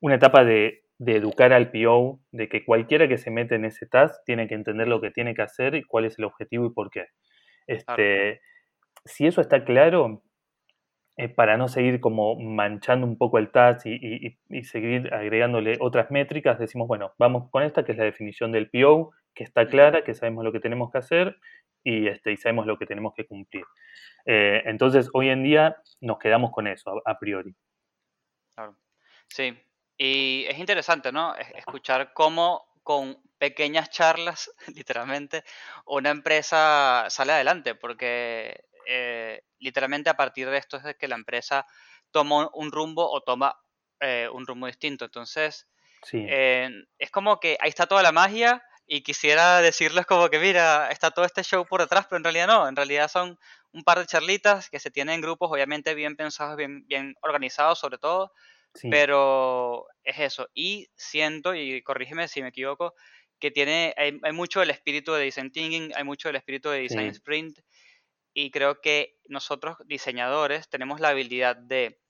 [0.00, 4.24] una etapa de, educar al PO, de que cualquiera que se mete en ese task
[4.24, 6.90] tiene que entender lo que tiene que hacer y cuál es el objetivo y por
[6.90, 7.08] qué.
[7.66, 8.40] Este,
[9.04, 10.22] Si eso está claro,
[11.16, 16.58] eh, para no seguir como manchando un poco el task y, seguir agregándole otras métricas,
[16.58, 20.14] decimos, bueno, vamos con esta que es la definición del PO, que está clara, que
[20.14, 21.36] sabemos lo que tenemos que hacer
[21.84, 23.64] y, este, y sabemos lo que tenemos que cumplir.
[24.26, 27.54] Eh, entonces, hoy en día nos quedamos con eso, a, priori.
[28.56, 28.76] Claro.
[29.28, 29.56] Sí,
[29.96, 31.34] y es interesante, ¿no?
[31.36, 35.44] Escuchar cómo con pequeñas charlas, literalmente,
[35.86, 41.66] una empresa sale adelante, porque eh, literalmente a partir de esto es que la empresa
[42.10, 43.56] toma un rumbo o toma
[44.00, 45.04] eh, un rumbo distinto.
[45.04, 45.68] Entonces,
[46.12, 51.10] es como que ahí está toda la magia y quisiera decirles como que, mira, está
[51.10, 53.38] todo este show por detrás, pero en realidad no, en realidad son
[53.72, 57.78] un par de charlitas que se tienen en grupos, obviamente bien pensados, bien, bien organizados
[57.78, 58.32] sobre todo,
[58.90, 60.48] pero es eso.
[60.54, 62.94] Y siento, y corrígeme si me equivoco,
[63.38, 67.08] que tiene, hay, mucho del espíritu de Design Thinking, hay mucho del espíritu de Design
[67.08, 67.58] Sprint,
[68.34, 72.00] y creo que nosotros diseñadores tenemos la habilidad de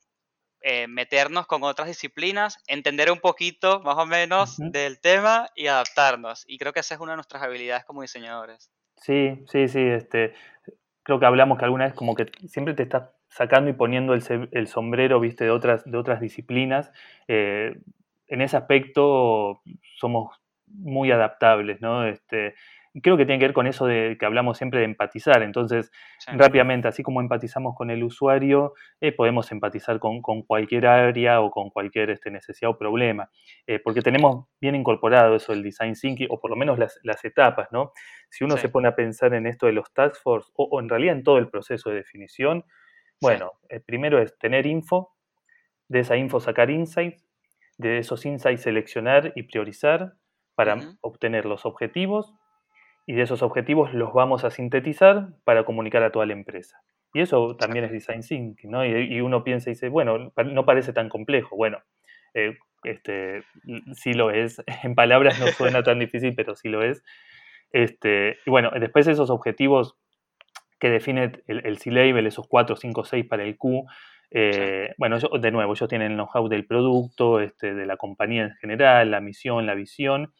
[0.63, 6.45] eh, meternos con otras disciplinas, entender un poquito más o menos del tema y adaptarnos.
[6.49, 8.73] Y creo que esa es una de nuestras habilidades como diseñadores.
[8.97, 9.81] Sí, sí, sí.
[9.81, 10.33] Este,
[11.03, 14.67] creo que hablamos que alguna vez como que siempre te estás sacando y poniendo el,
[14.67, 16.91] sombrero, viste, de otras, de otras disciplinas.
[17.29, 17.79] Eh,
[18.29, 19.61] en ese aspecto
[19.99, 22.07] somos muy adaptables, ¿no?
[22.07, 22.55] Este,
[23.01, 25.43] creo que tiene que ver con eso de que hablamos siempre de empatizar.
[25.43, 25.91] Entonces,
[26.29, 31.71] rápidamente, así como empatizamos con el usuario, eh, podemos empatizar con, cualquier área o con
[31.71, 33.31] cualquier este, necesidad o problema,
[33.67, 37.69] eh, porque tenemos bien incorporado eso del design thinking, o por lo menos las, etapas,
[37.73, 37.93] ¿no?
[38.29, 41.17] Si uno se pone a pensar en esto de los task force, o, en realidad
[41.17, 42.65] en todo el proceso de definición,
[43.21, 45.15] bueno, el eh, primero es tener info,
[45.89, 47.27] de esa info sacar insights,
[47.79, 50.15] de esos insights seleccionar y priorizar
[50.55, 52.35] para obtener los objetivos
[53.07, 56.81] y de esos objetivos los vamos a sintetizar para comunicar a toda la empresa.
[57.13, 58.85] Y eso también es design thinking, ¿no?
[58.85, 61.57] Y, uno piensa y dice, bueno, no parece tan complejo.
[61.57, 61.79] Bueno,
[62.35, 63.45] eh, este,
[63.95, 64.63] sí lo es.
[64.83, 67.05] En palabras no suena tan difícil, pero sí lo es.
[67.71, 69.97] Este, y bueno, después esos objetivos
[70.81, 73.87] que define el, C-Label, esos 4, 5, 6 para el Q,
[74.31, 78.55] eh, bueno, de nuevo, ellos tienen el know-how del producto, este, de la compañía en
[78.57, 80.33] general, la misión, la visión,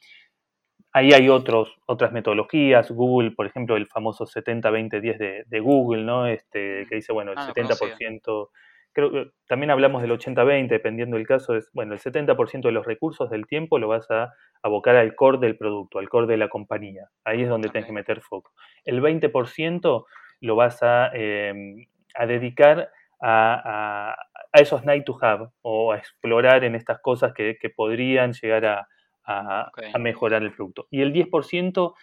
[0.97, 6.29] Ahí hay otros, otras metodologías, Google, por ejemplo, el famoso 70-20-10 de, de, Google, ¿no?
[6.29, 8.59] Este, que dice, bueno, el 70%, ah,
[8.93, 12.87] creo que también hablamos del 80-20, dependiendo del caso, es, bueno, el 70% de los
[12.87, 16.49] recursos del tiempo lo vas a abocar al core del producto, al core de la
[16.49, 17.09] compañía.
[17.25, 18.53] Ahí es donde tienes que meter foco.
[18.85, 20.05] El 20%
[20.43, 22.89] lo vas a, em, a dedicar
[23.21, 24.15] a,
[24.53, 28.65] a, esos night to have o a explorar en estas cosas que, que podrían llegar
[28.65, 28.89] a,
[29.25, 30.87] a, mejorar el producto.
[30.91, 31.95] Y el 10%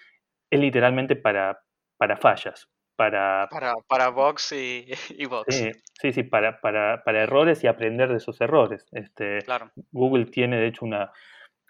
[0.50, 1.62] es literalmente para,
[1.98, 2.70] para fallas.
[2.96, 4.86] Para, para, para box y,
[5.18, 5.56] y box.
[6.00, 8.86] Sí, sí, para, para, para, errores y aprender de esos errores.
[8.92, 9.40] Este,
[9.92, 11.12] Google tiene, de hecho, una,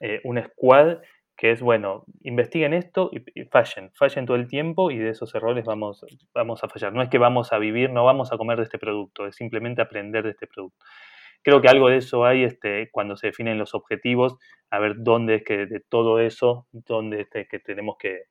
[0.01, 0.97] eh, una squad
[1.41, 5.65] que es, bueno, investiguen esto y, fallen, fallen todo el tiempo y de esos errores
[5.65, 6.93] vamos, vamos a fallar.
[6.93, 9.81] No es que vamos a vivir, no vamos a comer de este producto, es simplemente
[9.81, 10.85] aprender de este producto.
[11.43, 14.37] Creo que algo de eso hay este, cuando se definen los objetivos,
[14.69, 18.25] a ver dónde es que de todo eso, dónde es que tenemos que,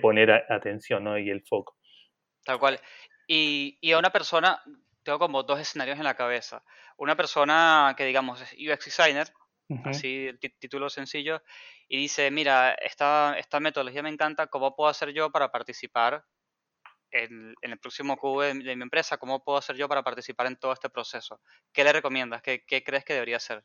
[0.00, 1.18] poner atención ¿no?
[1.18, 1.76] y el foco.
[2.44, 2.80] Tal cual.
[3.26, 4.62] Y, a una persona,
[5.02, 6.62] tengo como dos escenarios en la cabeza.
[6.96, 9.28] Una persona que digamos es UX designer,
[9.84, 11.42] así el título sencillo,
[11.88, 16.24] y dice, mira, esta, esta metodología me encanta, ¿cómo puedo hacer yo para participar
[17.10, 20.72] en, el próximo cubo de, mi empresa, ¿cómo puedo hacer yo para participar en todo
[20.72, 21.40] este proceso?
[21.72, 22.42] ¿Qué le recomiendas?
[22.42, 23.62] ¿Qué, crees que debería hacer?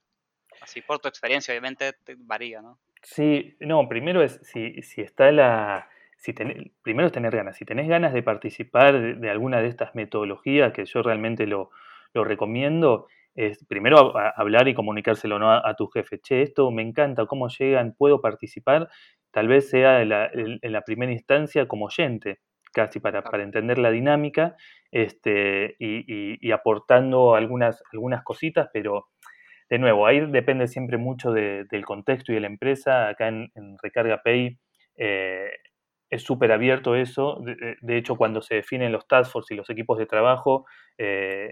[0.61, 2.79] Así por tu experiencia, obviamente varía, ¿no?
[3.01, 5.89] Sí, no, primero es si, si está la...
[6.15, 7.57] Si primero es tener ganas.
[7.57, 11.69] Si tenés ganas de participar de, alguna de estas metodologías, que yo realmente lo,
[12.13, 15.51] recomiendo, es primero hablar y comunicárselo ¿no?
[15.51, 16.21] a, tu jefe.
[16.21, 18.87] Che, esto me encanta, cómo llegan, puedo participar.
[19.31, 22.39] Tal vez sea en la primera instancia como oyente
[22.73, 24.55] casi para, entender la dinámica
[24.91, 29.07] este, y, aportando algunas, algunas cositas, pero
[29.69, 33.07] de nuevo, ahí depende siempre mucho del contexto y de la empresa.
[33.07, 33.49] Acá en,
[33.81, 34.59] Recarga Pay
[34.97, 35.49] eh,
[36.09, 37.41] es súper abierto eso.
[37.81, 40.65] De, hecho, cuando se definen los task force y los equipos de trabajo,
[40.97, 41.49] eh,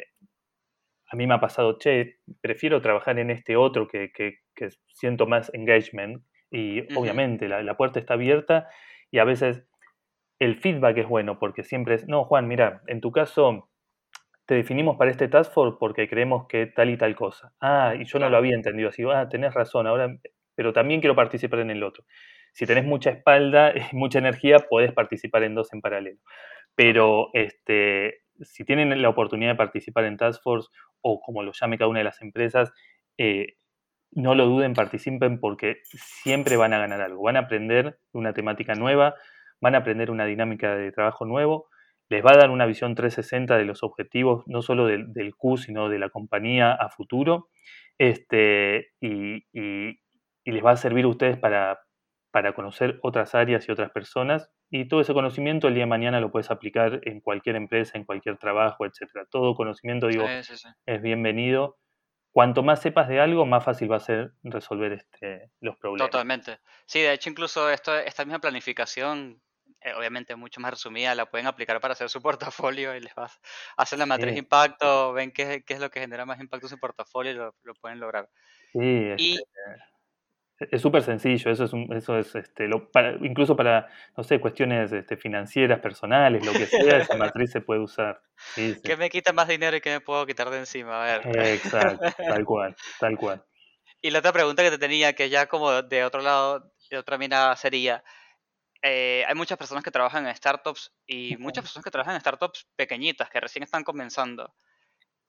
[1.09, 5.51] a mí me ha pasado, che, prefiero trabajar en este otro que, que siento más
[5.53, 8.67] engagement Y obviamente la, la puerta está abierta
[9.09, 9.65] y a veces
[10.41, 13.69] el feedback es bueno porque siempre es, no, Juan, mira, en tu caso
[14.47, 17.53] te definimos para este task force porque creemos que tal y tal cosa.
[17.61, 19.03] Ah, y yo no lo había entendido así.
[19.03, 20.17] Ah, tenés razón, ahora,
[20.55, 22.05] pero también quiero participar en el otro.
[22.53, 26.19] Si tenés mucha espalda mucha energía, podés participar en dos en paralelo.
[26.73, 30.69] Pero este, si tienen la oportunidad de participar en Task Force
[31.01, 32.73] o como lo llame cada una de las empresas,
[33.19, 33.57] eh,
[34.09, 37.21] no lo duden, participen porque siempre van a ganar algo.
[37.21, 39.13] Van a aprender una temática nueva,
[39.61, 41.69] van a aprender una dinámica de trabajo nuevo,
[42.09, 45.57] les va a dar una visión 360 de los objetivos, no solo del, del Q,
[45.57, 47.49] sino de la compañía a futuro,
[47.97, 49.99] este, y, y-
[50.43, 51.79] y les va a servir a ustedes para,
[52.31, 56.19] para conocer otras áreas y otras personas, y todo ese conocimiento el día de mañana
[56.19, 59.25] lo puedes aplicar en cualquier empresa, en cualquier trabajo, etcétera.
[59.29, 60.67] Todo conocimiento, digo, Sí, sí, sí.
[60.87, 61.77] es bienvenido.
[62.33, 66.09] Cuanto más sepas de algo, más fácil va a ser resolver este, los problemas.
[66.09, 66.59] Totalmente.
[66.85, 69.41] Sí, de hecho, incluso esto, esta misma planificación,
[69.97, 72.21] obviamente mucho más resumida, la pueden aplicar para hacer su
[72.61, 73.39] portafolio y les vas
[73.77, 74.39] a hacer la matriz de Sí.
[74.39, 77.55] impacto, ven qué, qué es lo que genera más impacto en su portafolio y lo,
[77.63, 78.29] lo pueden lograr.
[78.73, 79.39] Sí, Y
[80.69, 84.39] es súper sencillo, eso es, un- eso es este, lo, para- incluso para, no sé,
[84.39, 88.21] cuestiones este, financieras, personales, lo que sea, esa matriz se puede usar.
[88.55, 88.81] Sí, sí.
[88.83, 91.01] ¿qué me quita más dinero y qué me puedo quitar de encima?
[91.01, 91.37] A ver.
[91.47, 93.43] Exacto, tal cual, tal cual.
[94.01, 97.17] Y la otra pregunta que te tenía, que ya como de otro lado, de otra
[97.17, 98.03] mirada sería,
[98.81, 102.67] eh, hay muchas personas que trabajan en startups y muchas personas que trabajan en startups
[102.75, 104.53] pequeñitas, que recién están comenzando.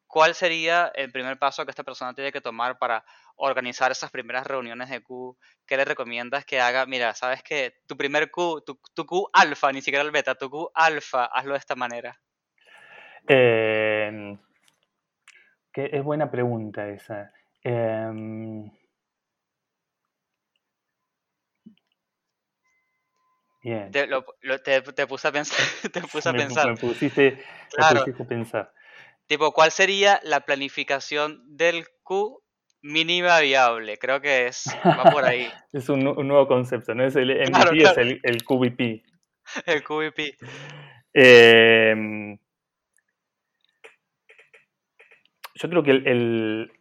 [0.06, 3.04] ¿Cuál sería el primer paso que esta persona tiene que tomar para
[3.36, 5.38] organizar esas primeras reuniones de Q?
[5.66, 6.84] ¿Qué le recomiendas que haga?
[6.84, 10.50] Mira, sabes que tu primer Q, tu, tu Q alfa, ni siquiera el beta, tu
[10.50, 12.20] Q alfa, hazlo de esta manera.
[13.26, 14.36] Eh,
[15.72, 17.32] que es buena pregunta esa.
[17.64, 18.70] Em,
[23.62, 23.90] bien.
[23.90, 25.56] Te, lo- lo- te- te puse a pensar,
[25.92, 26.68] te puse a Me, pensar.
[26.68, 28.00] me pusiste, me Claro.
[28.00, 28.72] pusiste a pensar.
[29.26, 32.42] Tipo, ¿cuál sería la planificación del Q
[32.82, 33.96] mínima viable?
[33.98, 37.04] Creo que es, va por ahí, Es un, un nuevo concepto, ¿no?
[37.04, 39.02] Es el MVP, Claro, es el QVP.
[39.66, 40.36] el QVP.
[41.14, 42.38] Em,
[45.54, 46.72] yo creo que el, el-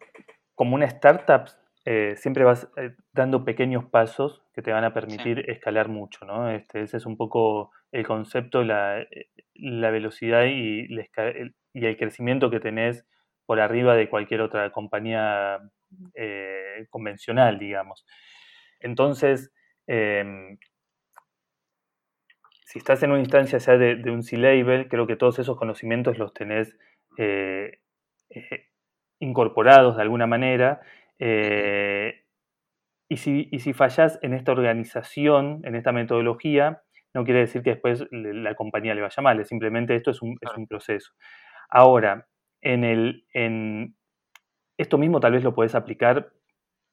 [0.54, 1.48] como una startup
[1.84, 6.48] eh, siempre vas eh, dando pequeños pasos que te van a permitir escalar mucho, ¿no?
[6.48, 11.96] Este, ese es un poco el concepto, la, eh, la velocidad y, el, y el
[11.96, 13.04] crecimiento que tenés
[13.46, 15.58] por arriba de cualquier otra compañía
[16.14, 18.06] eh, convencional, digamos.
[18.78, 19.52] Entonces,
[19.88, 20.58] em,
[22.64, 26.16] si estás en una instancia ya de, de un C-Label, creo que todos esos conocimientos
[26.16, 26.76] los tenés
[29.18, 30.80] incorporados de alguna manera.
[31.18, 32.24] Eh,
[33.08, 36.82] y, si, y si fallás en esta organización, en esta metodología,
[37.14, 40.56] no quiere decir que después la compañía le vaya mal, simplemente esto es un, es
[40.56, 41.12] un proceso.
[41.68, 42.28] Ahora,
[42.62, 43.96] en el, en,
[44.78, 46.32] esto mismo tal vez lo puedes aplicar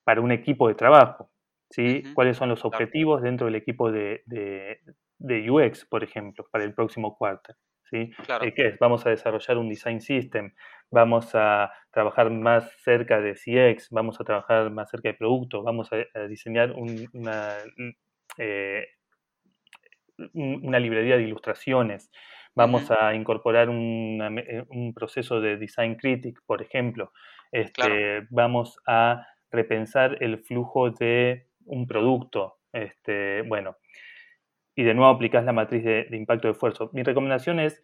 [0.03, 1.31] para un equipo de trabajo.
[1.69, 2.11] ¿sí?
[2.13, 4.79] ¿Cuáles son los objetivos dentro del equipo de, de-
[5.19, 7.53] de UX, por ejemplo, para el próximo cuarto?
[7.89, 8.11] ¿Sí?
[8.25, 8.45] Claro.
[8.45, 8.79] Eh, ¿Qué es?
[8.79, 10.53] Vamos a desarrollar un design system,
[10.91, 15.89] vamos a trabajar más cerca de CX, vamos a trabajar más cerca de producto, vamos
[15.93, 17.57] a, a diseñar un- una,
[18.37, 18.85] eh,
[20.33, 22.11] un- una librería de ilustraciones,
[22.55, 27.11] vamos a incorporar una eh, un proceso de design critic, por ejemplo,
[27.51, 33.77] este, vamos a repensar el flujo de un producto, este, bueno,
[34.79, 36.89] y de nuevo aplicás la matriz de, de impacto de esfuerzo.
[36.93, 37.81] Mi recomendación es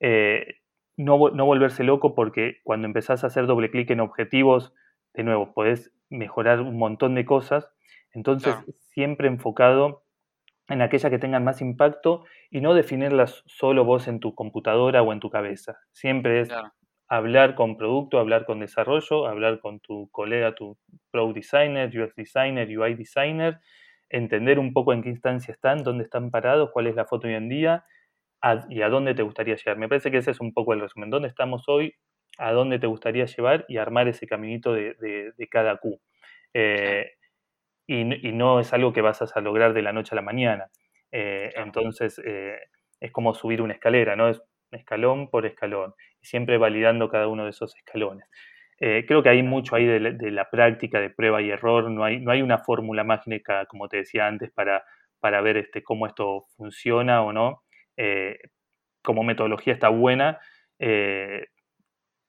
[0.00, 0.56] eh,
[0.98, 4.74] no, no volverse loco porque cuando empezás a hacer doble clic en objetivos,
[5.14, 7.70] de nuevo, podés mejorar un montón de cosas.
[8.12, 8.72] Entonces, Claro.
[8.90, 10.04] siempre enfocado
[10.68, 15.14] en aquellas que tengan más impacto y no definirlas solo vos en tu computadora o
[15.14, 15.78] en tu cabeza.
[15.92, 16.72] Siempre es Claro.
[17.08, 20.76] hablar con producto, hablar con desarrollo, hablar con tu colega, tu
[21.10, 23.60] Pro Designer, UX Designer, UI Designer,
[24.10, 27.34] entender un poco en qué instancia están, dónde están parados, cuál es la foto hoy
[27.34, 27.84] en día
[28.42, 29.78] a- y a dónde te gustaría llegar.
[29.78, 31.10] Me parece que ese es un poco el resumen.
[31.10, 31.94] ¿Dónde estamos hoy?
[32.38, 33.64] ¿A dónde te gustaría llevar?
[33.68, 36.00] Y armar ese caminito de, de- de cada Q.
[36.54, 37.12] Eh,
[37.86, 40.70] y, no es algo que vas a lograr de la noche a la mañana.
[41.10, 41.50] Eh.
[41.56, 42.58] Entonces, eh,
[43.00, 44.28] es como subir una escalera, ¿no?
[44.28, 48.28] Es escalón por escalón, siempre validando cada uno de esos escalones.
[48.80, 51.90] Eh, creo que hay mucho ahí de la, de la práctica, de prueba y error,
[51.90, 54.84] no hay, no hay una fórmula mágica, como te decía antes, para,
[55.20, 57.62] para ver este, cómo esto funciona o no.
[57.96, 58.38] Eh,
[59.02, 60.38] como metodología está buena,
[60.78, 61.46] eh,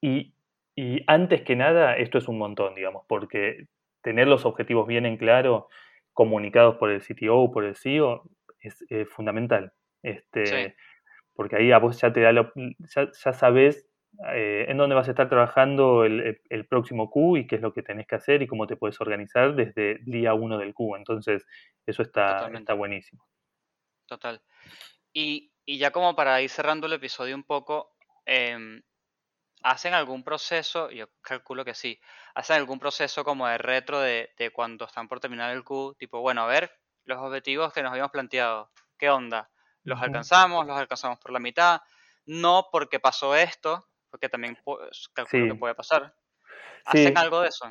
[0.01, 0.33] y,
[0.75, 3.65] y antes que nada, esto es un montón, digamos, porque
[4.01, 5.67] tener los objetivos bien en claro,
[6.13, 8.23] comunicados por el CTO o por el CEO
[8.59, 9.73] es fundamental.
[10.03, 10.73] Este, Sí.
[11.35, 13.88] Porque ahí a vos ya te da la- ya, ya sabes
[14.33, 17.73] eh, en dónde vas a estar trabajando el, el- próximo Q y qué es lo
[17.73, 20.95] que tenés que hacer y cómo te puedes organizar desde el día uno del Q.
[20.97, 21.45] Entonces,
[21.85, 22.59] eso está, Totalmente.
[22.59, 23.23] está buenísimo.
[24.07, 24.41] Total.
[25.13, 27.95] Y, y ya como para ir cerrando el episodio un poco,
[28.25, 28.81] em,
[29.63, 30.89] ¿hacen algún proceso?
[30.91, 31.99] Yo calculo que sí.
[32.35, 35.95] ¿Hacen algún proceso como de retro de, de cuando están por terminar el Q?
[35.97, 36.71] Tipo, bueno, a ver,
[37.05, 39.49] los objetivos que nos habíamos planteado, ¿qué onda?
[39.83, 40.65] ¿Los alcanzamos?
[40.65, 41.81] ¿Los alcanzamos por la mitad?
[42.25, 45.57] No porque pasó esto, porque también pues, calculo que Sí.
[45.57, 46.13] puede pasar.
[46.85, 47.13] ¿Hacen Sí.
[47.15, 47.65] algo de eso?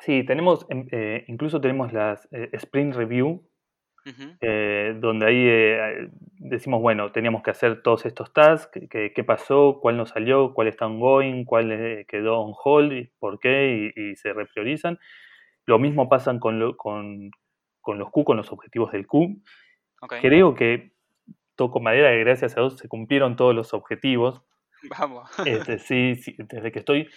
[0.00, 3.48] Sí, tenemos, em, eh, incluso tenemos las eh, Sprint Review,
[4.04, 9.78] Ujú, eh, donde ahí eh, decimos, bueno, teníamos que hacer todos estos tasks, qué- pasó,
[9.80, 14.00] cuál nos salió, cuál está ongoing, cuál eh, quedó on hold, y por qué, y,
[14.10, 14.98] y se repriorizan.
[15.66, 17.30] Lo mismo pasan con, lo- con,
[17.80, 19.40] con los Q, con los objetivos del Q.
[20.00, 20.92] ok, Creo que
[21.54, 24.42] toco madera que gracias a Dios se cumplieron todos los objetivos.
[24.98, 25.30] vamos.
[25.44, 27.08] Este, sí, sí, desde que estoy.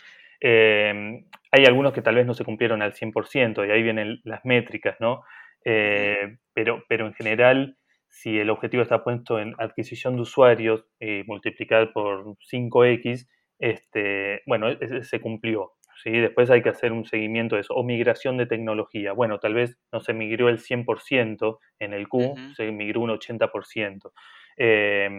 [0.41, 4.43] eh, hay algunos que tal vez no se cumplieron al 100% y ahí vienen las
[4.45, 5.23] métricas, ¿no?
[5.63, 7.77] Eh, pero, pero en general,
[8.09, 13.27] si el objetivo está puesto en adquisición de usuarios y multiplicar por 5x,
[13.59, 15.73] este, bueno, e- e- se cumplió.
[16.03, 16.11] ¿sí?
[16.11, 17.73] Después hay que hacer un seguimiento de eso.
[17.73, 19.13] O migración de tecnología.
[19.13, 24.11] Bueno, tal vez no se migró el 100% en el Q, se migró un 80%.
[24.57, 25.09] Eh,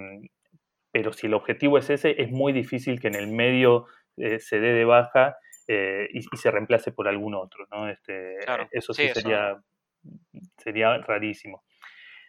[0.97, 3.85] pero si el objetivo es ese, es muy difícil que en el medio
[4.17, 5.37] eh, se dé de baja
[5.69, 7.87] eh, y, y se reemplace por algún otro, ¿no?
[7.91, 9.61] Este, Claro, Eso sí, sí, eso- sería,
[10.57, 11.65] sería rarísimo.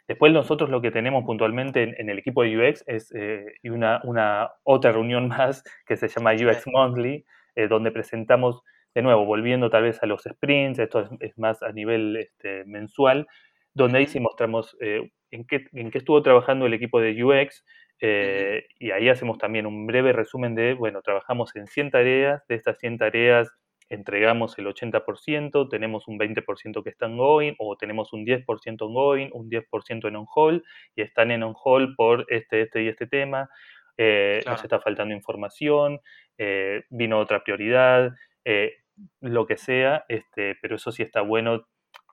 [0.05, 4.01] Después nosotros lo que tenemos puntualmente en, en el equipo de UX es eh, una,
[4.03, 6.67] una otra reunión más que se llama UX.
[6.67, 8.61] Monthly, eh, donde presentamos,
[8.93, 12.65] de nuevo, volviendo tal vez a los sprints, esto es, es más a nivel este,
[12.65, 13.27] mensual,
[13.73, 17.63] donde ahí sí mostramos eh, en, qué, en qué estuvo trabajando el equipo de UX,
[17.99, 22.55] eh, y ahí hacemos también un breve resumen de, bueno, trabajamos en 100 tareas, de
[22.55, 23.49] estas 100 tareas
[23.89, 29.49] entregamos el 80%, tenemos un 20% que está ongoing, o tenemos un 10% ongoing, un
[29.49, 30.63] 10% en on hold,
[30.95, 33.49] y están en on hold por este, este y este tema,
[33.97, 35.99] eh, nos está faltando información,
[36.37, 38.13] eh, vino otra prioridad,
[38.45, 38.75] eh,
[39.21, 41.67] lo que sea, este, pero eso sí está bueno.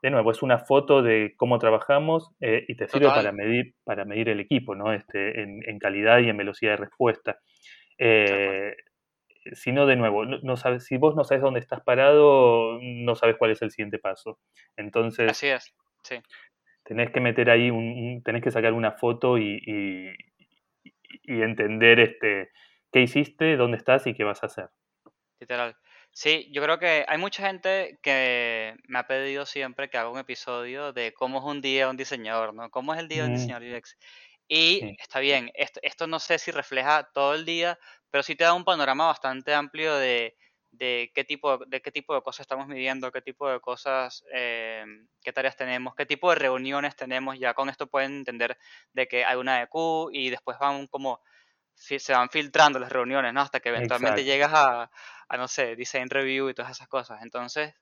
[0.05, 3.25] De nuevo, es una foto de cómo trabajamos eh, y te sirve Total.
[3.25, 4.93] para medir, para medir el equipo, ¿no?
[4.93, 7.39] Este, en, en calidad y en velocidad de respuesta.
[7.97, 8.75] Eh,
[9.55, 13.37] si no, de nuevo, no, sabes, si vos no sabes dónde estás parado, no sabes
[13.39, 14.39] cuál es el siguiente paso.
[14.77, 16.17] Entonces, Así es, sí.
[16.83, 20.13] tenés que meter ahí, un, un- tenés que sacar una foto y, y-
[21.23, 22.51] y entender este,
[22.93, 24.69] qué hiciste, dónde estás y qué vas a hacer.
[25.41, 25.75] Literal.
[26.17, 30.19] Sí, yo creo que hay mucha gente que me ha pedido siempre que haga un
[30.19, 32.71] episodio de cómo es un día un diseñador, ¿no?
[32.71, 33.33] ¿Cómo es el día de un Mm.
[33.33, 33.97] diseñador UX?
[34.47, 34.97] Y Sí.
[34.97, 38.55] está bien, esto, esto no sé si refleja todo el día, pero sí te da
[38.55, 40.37] un panorama bastante amplio de,
[40.71, 44.85] de qué tipo de, qué tipo de cosas estamos midiendo, qué tipo de cosas, eh,
[45.21, 47.37] qué tareas tenemos, qué tipo de reuniones tenemos.
[47.41, 48.57] Ya con esto pueden entender
[48.93, 51.21] de que hay una de Q y después van como
[51.75, 53.41] se van filtrando las reuniones, ¿no?
[53.41, 54.33] Hasta que eventualmente Exacto.
[54.33, 54.91] llegas a,
[55.29, 57.23] a, no sé, design review y todas esas cosas.
[57.23, 57.75] Entonces,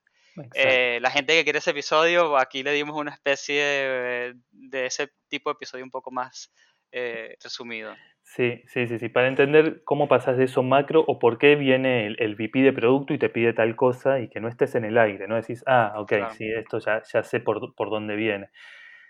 [0.53, 5.13] eh, la gente que quiere ese episodio, aquí le dimos una especie de, de ese
[5.27, 6.53] tipo de episodio un poco más
[6.91, 7.95] eh, resumido.
[8.25, 12.07] Sí, sí, sí, sí, para entender cómo pasas de eso macro o por qué viene
[12.07, 14.85] el, el VP de producto y te pide tal cosa y que no estés en
[14.85, 15.35] el aire, ¿no?
[15.35, 16.35] Decís, ah, ok, Claro.
[16.37, 18.49] sí, esto ya, ya sé por, por dónde viene.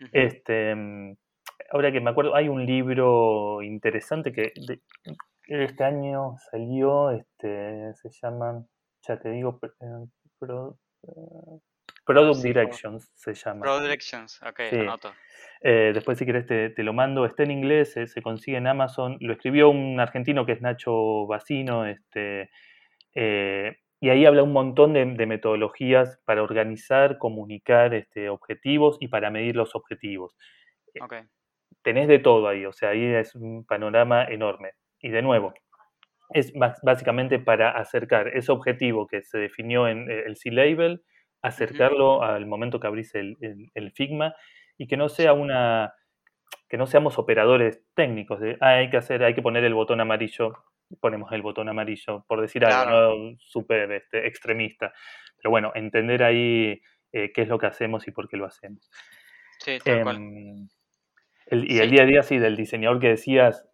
[0.01, 0.23] Ujú.
[0.23, 1.15] Este, mm,
[1.71, 4.81] ahora que me acuerdo, hay un libro interesante que de-
[5.47, 8.65] este año salió, este, se llama,
[9.07, 10.07] ya te digo, pr- eh,
[10.39, 10.77] pro-
[11.07, 11.59] eh,
[12.05, 13.61] Product Sí, Directions se llama.
[13.61, 14.75] Product Directions, ok, Sí.
[14.77, 15.11] anoto.
[15.61, 17.25] Eh, después, si querés, te, te lo mando.
[17.25, 19.17] Está en inglés, eh, se consigue en Amazon.
[19.21, 21.85] Lo escribió un argentino que es Nacho Bacino.
[21.85, 22.49] Este,
[23.15, 29.07] eh, y ahí habla un montón de, de metodologías para organizar, comunicar este, objetivos y
[29.07, 30.35] para medir los objetivos.
[30.99, 31.13] Ok,
[31.83, 34.71] Tenés de todo ahí, o sea, ahí es un panorama enorme.
[34.99, 35.53] Y de nuevo,
[36.31, 36.53] es
[36.83, 41.03] básicamente para acercar ese objetivo que se definió en eh, el C-Label,
[41.41, 44.35] acercarlo al momento que abrís el, el- el Figma
[44.77, 45.93] y que no sea una
[46.69, 50.01] que no seamos operadores técnicos de "Ah, hay que hacer, hay que poner el botón
[50.01, 50.53] amarillo,
[51.01, 54.93] ponemos el botón amarillo, por decir algo, súper este, extremista.
[55.37, 56.81] Pero bueno, entender ahí
[57.11, 58.89] eh, qué es lo que hacemos y por qué lo hacemos.
[59.59, 60.19] sí, tal cual.
[61.47, 63.67] El- y el día a día, sí, del diseñador que decías,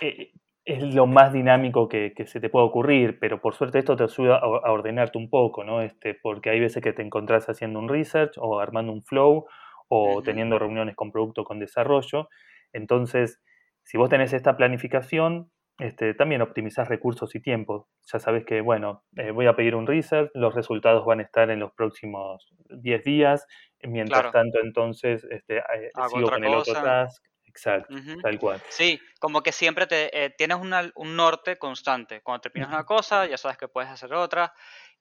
[0.00, 0.32] eh,
[0.64, 4.04] es lo más dinámico que, que, se te puede ocurrir, pero por suerte esto te
[4.04, 5.80] ayuda a, a, ordenarte un poco, ¿no?
[5.80, 9.46] Este, porque hay veces que te encontrás haciendo un research o armando un flow
[9.88, 10.24] o uh -huh.
[10.24, 12.28] teniendo reuniones con producto con desarrollo.
[12.72, 13.40] Entonces,
[13.84, 17.88] si vos tenés esta planificación, este, también optimizás recursos y tiempo.
[18.12, 21.50] Ya sabes que, bueno, eh, voy a pedir un research, los resultados van a estar
[21.50, 23.46] en los próximos 10 días,
[23.82, 24.32] mientras claro.
[24.32, 27.24] tanto, entonces, este, eh, sigo con el otro task.
[27.46, 28.22] Exacto, uh -huh.
[28.22, 28.62] tal cual.
[28.68, 32.20] Sí, como que siempre te, eh, tienes una, un norte constante.
[32.22, 32.76] Cuando terminas uh -huh.
[32.76, 34.52] una cosa, ya sabes que puedes hacer otra.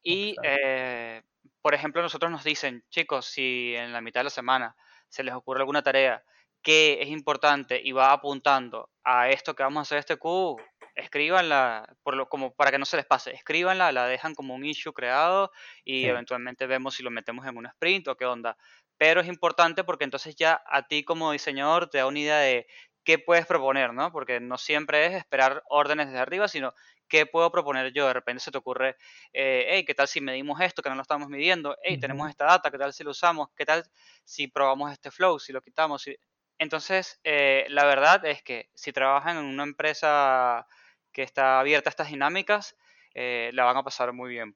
[0.02, 1.22] Y, eh,
[1.62, 4.76] por ejemplo, nosotros nos dicen, chicos, si en la mitad de la semana
[5.10, 6.24] se les ocurre alguna tarea
[6.62, 10.58] que es importante y va apuntando a esto que vamos a hacer este Q,
[10.96, 14.66] escríbanla, por lo, como para que no se les pase, escríbanla, la dejan como un
[14.66, 15.52] issue creado
[15.86, 16.08] y sí.
[16.08, 18.58] eventualmente vemos si lo metemos en un sprint o qué onda.
[18.98, 22.68] Pero es importante porque entonces ya a ti como diseñador te da una idea de
[23.04, 24.12] qué puedes proponer, ¿no?
[24.12, 26.74] Porque no siempre es esperar órdenes desde arriba, sino
[27.08, 28.08] qué puedo proponer yo.
[28.08, 28.98] De repente se te ocurre,
[29.32, 31.78] eh, hey, ¿qué tal si medimos esto que no lo estamos midiendo?
[31.84, 32.02] Hey, uh -huh.
[32.02, 33.50] tenemos esta data, ¿qué tal si lo usamos?
[33.56, 33.84] ¿Qué tal
[34.26, 36.02] si probamos este flow, si lo quitamos?
[36.02, 36.18] Si...
[36.60, 40.68] Entonces, eh, la verdad es que si trabajan en una empresa
[41.12, 42.78] que está abierta a estas dinámicas,
[43.14, 44.56] eh, la van a pasar muy bien.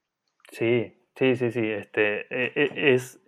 [0.50, 1.70] Sí, sí, sí, sí.
[1.70, 2.26] Este,
[2.90, 3.20] es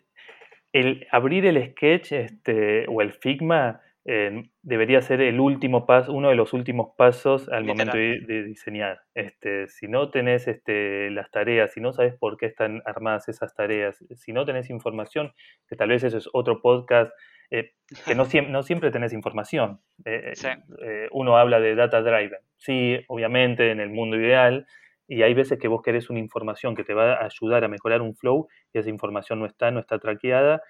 [0.72, 6.28] el abrir el sketch este, o el Figma eh, debería ser el último paso, uno
[6.28, 7.86] de los últimos pasos al Literal.
[7.86, 9.00] momento de, de, diseñar.
[9.14, 13.54] Este, si no tenés este, las tareas, si no sabes por qué están armadas esas
[13.54, 15.32] tareas, si no tenés información,
[15.68, 17.10] que tal vez eso es otro podcast,
[17.50, 17.72] eh,
[18.04, 19.80] que no, no, siempre tenés información.
[20.04, 20.48] Eh, sí.
[20.82, 22.40] Eh, uno habla de data driven.
[22.56, 24.66] Sí, obviamente en el mundo ideal,
[25.06, 28.00] y hay veces que vos querés una información que te va a ayudar a mejorar
[28.00, 30.62] un flow y esa información no está, no está traqueada.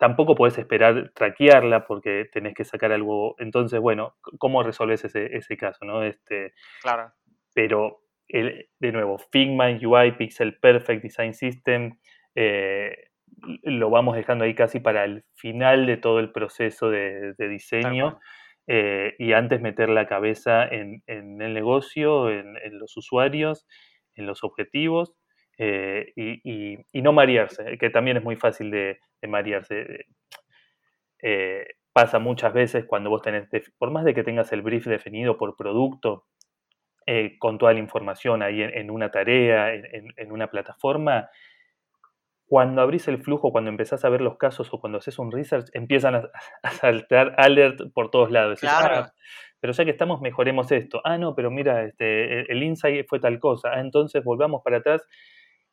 [0.00, 3.34] Tampoco podés esperar traquearla porque tenés que sacar algo.
[3.38, 5.84] Entonces, bueno, ¿cómo resolves ese, ese caso?
[5.84, 6.02] ¿no?
[6.02, 7.12] Este, claro.
[7.52, 11.98] Pero, el, de nuevo, Figma, UI, Pixel Perfect, Design System,
[12.34, 13.09] eh,
[13.62, 18.20] lo vamos dejando ahí casi para el final de todo el proceso de, de diseño.
[18.72, 23.66] Eh, y antes meter la cabeza en, en el negocio, en, en, los usuarios,
[24.14, 25.12] en los objetivos
[25.58, 30.06] eh, y, y, y, no marearse, que también es muy fácil de, de marearse.
[31.20, 35.36] Eh, pasa muchas veces cuando vos tenés, por más de que tengas el brief definido
[35.36, 36.26] por producto,
[37.40, 41.28] con toda la información ahí en, en una tarea, en, una plataforma,
[42.50, 45.68] cuando abrís el flujo, cuando empezás a ver los casos o cuando haces un research,
[45.72, 46.30] empiezan a,
[46.64, 48.58] a saltar alert por todos lados.
[48.58, 48.88] Claro.
[48.88, 49.14] Decís, ah,
[49.60, 51.00] pero ya que estamos, mejoremos esto.
[51.04, 53.70] Ah, no, pero mira, este, el insight fue tal cosa.
[53.74, 55.06] Ah, entonces volvamos para atrás.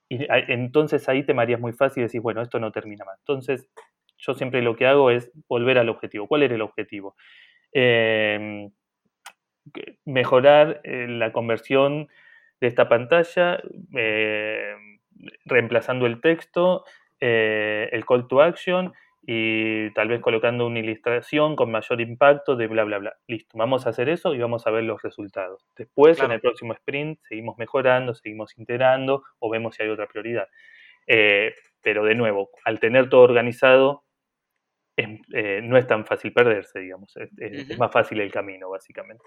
[0.08, 3.18] Y entonces ahí te marías muy fácil y decís, bueno, esto no termina más.
[3.22, 3.68] Entonces,
[4.20, 6.28] yo siempre lo que hago es volver al objetivo.
[6.28, 7.16] ¿Cuál era el objetivo?
[7.74, 8.70] Eh,
[10.06, 12.08] mejorar eh, la conversión
[12.62, 13.64] de esta pantalla.
[13.96, 14.76] Eh,
[15.46, 16.84] reemplazando el texto,
[17.20, 18.94] eh, el call to action
[19.30, 23.18] y tal vez colocando una ilustración con mayor impacto de bla, bla, bla.
[23.28, 25.68] Listo, vamos a hacer eso y vamos a ver los resultados.
[25.76, 26.32] Después, claro.
[26.32, 30.48] en el próximo sprint, seguimos mejorando, seguimos integrando o vemos si hay otra prioridad.
[31.08, 34.06] Eh, pero de nuevo, al tener todo organizado,
[34.96, 37.16] es, eh, no es tan fácil perderse, digamos.
[37.18, 37.72] Es, es, uh -huh.
[37.72, 39.26] es, más fácil el camino, básicamente.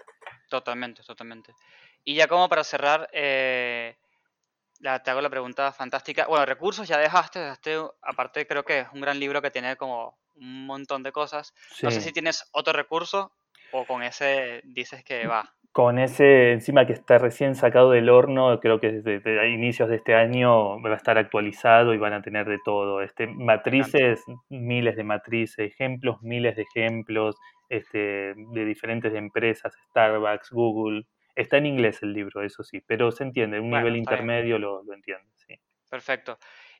[0.49, 1.53] Totalmente, totalmente.
[2.03, 3.95] Y ya como para cerrar, eh,
[4.81, 6.25] la, te hago la pregunta fantástica.
[6.27, 10.17] Bueno, recursos ya dejaste, dejaste, aparte creo que es un gran libro que tiene como
[10.35, 11.53] un montón de cosas.
[11.73, 11.85] Sí.
[11.85, 13.31] No sé si tienes otro recurso
[13.71, 15.53] o con ese dices que va.
[15.71, 20.15] Con ese, encima que está recién sacado del horno, creo que desde, inicios de este
[20.15, 23.01] año va a estar actualizado y van a tener de todo.
[23.01, 27.37] Este, matrices, miles de matrices, ejemplos, miles de ejemplos,
[27.69, 31.05] este, de diferentes empresas, Starbucks, Google,
[31.35, 34.83] Está en inglés el libro, eso sí, pero se entiende, un bueno, nivel intermedio lo,
[34.83, 35.55] lo, entiende, sí.
[35.89, 36.37] Perfecto.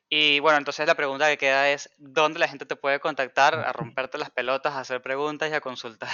[0.08, 3.72] Y bueno, entonces la pregunta que queda es, ¿dónde la gente te puede contactar a
[3.72, 6.10] romperte las pelotas, a hacer preguntas y a consultar?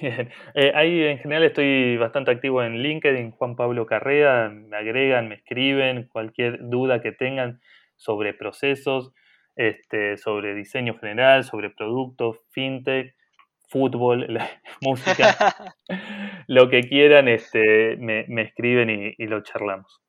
[0.00, 5.28] Bien, eh, ahí en general estoy bastante activo en LinkedIn, Juan Pablo Carrera, me agregan,
[5.28, 7.60] me escriben, cualquier duda que tengan
[7.96, 9.12] sobre procesos,
[9.56, 13.15] este, sobre diseño general, sobre productos, fintech,
[13.68, 15.74] fútbol, la, música,
[16.46, 20.00] lo que quieran, este, me, me escriben y, y, lo charlamos.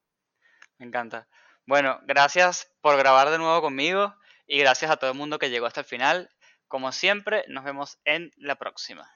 [0.77, 1.27] Me encanta.
[1.65, 4.13] Bueno, gracias por grabar de nuevo conmigo
[4.45, 6.29] y gracias a todo el mundo que llegó hasta el final.
[6.67, 9.09] Como siempre, nos vemos en la próxima.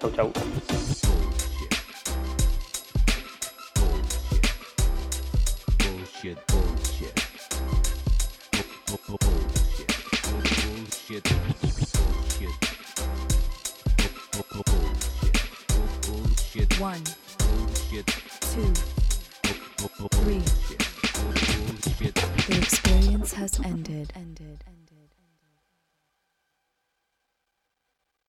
[0.00, 0.32] Chau, chau.
[5.78, 7.14] Bullshit, bullshit.
[9.08, 9.92] Bullshit.
[11.20, 11.51] Bullshit.
[16.82, 17.04] One,
[17.38, 18.06] Bullshit.
[18.40, 18.72] two,
[20.10, 20.42] three.
[20.42, 22.14] Bullshit.
[22.48, 24.12] The experience has ended.
[24.16, 24.64] Ended.